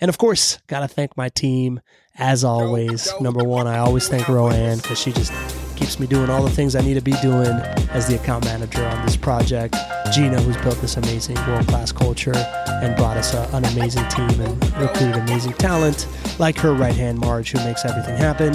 And 0.00 0.08
of 0.08 0.18
course, 0.18 0.58
got 0.66 0.80
to 0.80 0.88
thank 0.88 1.16
my 1.16 1.28
team 1.28 1.80
as 2.16 2.44
always. 2.44 3.12
Number 3.20 3.42
one, 3.42 3.66
I 3.66 3.78
always 3.78 4.08
thank 4.08 4.28
Roanne 4.28 4.82
because 4.82 4.98
she 4.98 5.12
just 5.12 5.32
keeps 5.76 5.98
me 5.98 6.06
doing 6.06 6.28
all 6.28 6.42
the 6.42 6.50
things 6.50 6.76
I 6.76 6.82
need 6.82 6.94
to 6.94 7.00
be 7.00 7.14
doing 7.22 7.48
as 7.90 8.06
the 8.06 8.16
account 8.16 8.44
manager 8.44 8.84
on 8.84 9.04
this 9.06 9.16
project. 9.16 9.76
Gina, 10.12 10.40
who's 10.42 10.58
built 10.58 10.76
this 10.82 10.98
amazing 10.98 11.36
world 11.46 11.66
class 11.66 11.90
culture 11.90 12.36
and 12.36 12.94
brought 12.96 13.16
us 13.16 13.32
a, 13.32 13.48
an 13.56 13.64
amazing 13.64 14.06
team 14.08 14.40
and 14.40 14.78
recruited 14.78 15.16
amazing 15.16 15.54
talent, 15.54 16.06
like 16.38 16.58
her 16.58 16.74
right 16.74 16.94
hand 16.94 17.18
Marge, 17.18 17.52
who 17.52 17.64
makes 17.64 17.84
everything 17.86 18.16
happen. 18.16 18.54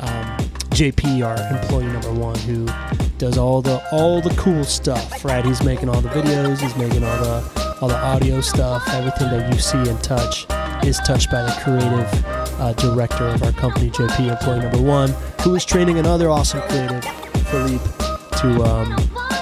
Um, 0.00 0.36
JP, 0.70 1.26
our 1.26 1.58
employee 1.58 1.86
number 1.86 2.12
one, 2.12 2.38
who 2.40 2.66
does 3.18 3.38
all 3.38 3.62
the 3.62 3.82
all 3.90 4.20
the 4.20 4.34
cool 4.36 4.64
stuff. 4.64 5.24
Right, 5.24 5.44
he's 5.44 5.62
making 5.62 5.88
all 5.88 6.00
the 6.00 6.10
videos, 6.10 6.60
he's 6.60 6.76
making 6.76 7.02
all 7.02 7.18
the 7.18 7.59
all 7.80 7.88
the 7.88 7.98
audio 7.98 8.40
stuff, 8.40 8.86
everything 8.88 9.30
that 9.30 9.52
you 9.52 9.58
see 9.58 9.78
and 9.78 10.02
touch 10.02 10.46
is 10.84 10.98
touched 10.98 11.30
by 11.30 11.42
the 11.42 11.52
creative 11.62 12.24
uh, 12.60 12.72
director 12.74 13.24
of 13.24 13.42
our 13.42 13.52
company, 13.52 13.90
JP, 13.90 14.30
employee 14.30 14.60
number 14.60 14.82
one, 14.82 15.14
who 15.42 15.54
is 15.54 15.64
training 15.64 15.98
another 15.98 16.28
awesome 16.28 16.60
creative, 16.62 17.04
Philippe, 17.48 17.84
to 18.40 18.62
um, 18.64 18.90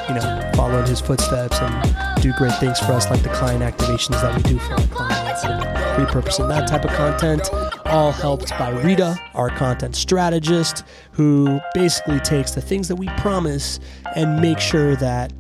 you 0.09 0.15
know 0.15 0.51
follow 0.55 0.79
in 0.79 0.87
his 0.87 1.01
footsteps 1.01 1.59
and 1.61 2.23
do 2.23 2.33
great 2.35 2.55
things 2.55 2.79
for 2.79 2.93
us, 2.93 3.11
like 3.11 3.23
the 3.23 3.29
client 3.31 3.63
activations 3.63 4.21
that 4.23 4.37
we 4.37 4.43
do 4.43 4.59
for 4.59 4.75
our 4.75 4.87
clients 4.89 5.45
and 5.45 5.63
repurposing 5.99 6.49
that 6.49 6.69
type 6.69 6.85
of 6.85 6.91
content 6.93 7.49
all 7.87 8.13
helped 8.13 8.51
by 8.51 8.71
Rita, 8.71 9.19
our 9.35 9.51
content 9.51 9.97
strategist, 9.97 10.85
who 11.13 11.61
basically 11.75 12.21
takes 12.21 12.53
the 12.53 12.61
things 12.61 12.87
that 12.89 12.97
we 12.97 13.09
promise 13.19 13.81
and 14.15 14.41
make 14.41 14.61
sure 14.61 14.95
that 14.97 15.33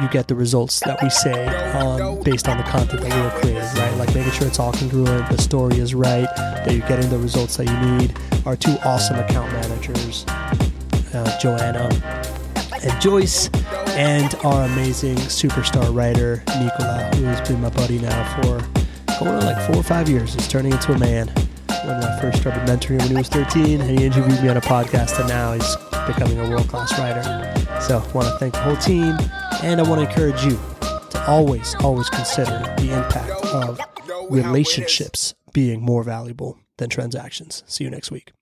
you 0.00 0.08
get 0.08 0.28
the 0.28 0.34
results 0.34 0.80
that 0.80 1.02
we 1.02 1.10
say 1.10 1.46
on 1.74 2.22
based 2.22 2.48
on 2.48 2.56
the 2.56 2.64
content 2.64 3.00
that 3.02 3.12
we 3.12 3.20
are 3.20 3.30
creating, 3.40 3.62
right? 3.62 3.96
Like 3.96 4.14
making 4.14 4.32
sure 4.32 4.46
it's 4.46 4.58
all 4.58 4.72
congruent, 4.72 5.28
the 5.30 5.40
story 5.40 5.78
is 5.78 5.94
right, 5.94 6.28
that 6.36 6.72
you're 6.72 6.88
getting 6.88 7.08
the 7.10 7.18
results 7.18 7.56
that 7.56 7.66
you 7.66 7.98
need. 7.98 8.16
Our 8.46 8.56
two 8.56 8.76
awesome 8.84 9.18
account 9.18 9.52
managers, 9.52 10.24
uh, 11.14 11.38
Joanna 11.40 11.88
and 12.82 13.00
Joyce, 13.00 13.48
and 13.96 14.34
our 14.44 14.64
amazing 14.64 15.16
superstar 15.16 15.94
writer, 15.94 16.42
Nicola, 16.60 17.10
who 17.14 17.24
has 17.24 17.46
been 17.48 17.60
my 17.60 17.70
buddy 17.70 17.98
now 17.98 18.42
for 18.42 18.58
going 19.18 19.36
on 19.36 19.44
like 19.44 19.66
four 19.66 19.76
or 19.76 19.82
five 19.82 20.08
years. 20.08 20.34
He's 20.34 20.48
turning 20.48 20.72
into 20.72 20.92
a 20.92 20.98
man 20.98 21.28
when 21.86 22.02
I 22.02 22.20
first 22.20 22.40
started 22.40 22.60
mentoring 22.66 22.98
when 22.98 23.08
he 23.08 23.14
was 23.14 23.28
13, 23.28 23.80
and 23.80 23.98
he 23.98 24.06
interviewed 24.06 24.42
me 24.42 24.48
on 24.48 24.56
a 24.56 24.60
podcast, 24.60 25.18
and 25.18 25.28
now 25.28 25.52
he's 25.52 25.76
becoming 26.06 26.38
a 26.40 26.48
world 26.48 26.68
class 26.68 26.98
writer. 26.98 27.22
So 27.80 27.98
want 28.14 28.28
to 28.28 28.38
thank 28.38 28.54
the 28.54 28.60
whole 28.60 28.76
team, 28.76 29.16
and 29.64 29.80
I 29.80 29.88
want 29.88 30.02
to 30.02 30.08
encourage 30.08 30.44
you 30.44 30.60
to 31.10 31.24
always, 31.26 31.74
always 31.76 32.10
consider 32.10 32.58
the 32.76 32.92
impact 32.92 33.30
of 33.46 33.80
relationships 34.30 35.34
being 35.54 35.80
more 35.80 36.02
valuable 36.02 36.58
than 36.76 36.90
transactions. 36.90 37.64
See 37.66 37.84
you 37.84 37.90
next 37.90 38.10
week. 38.10 38.32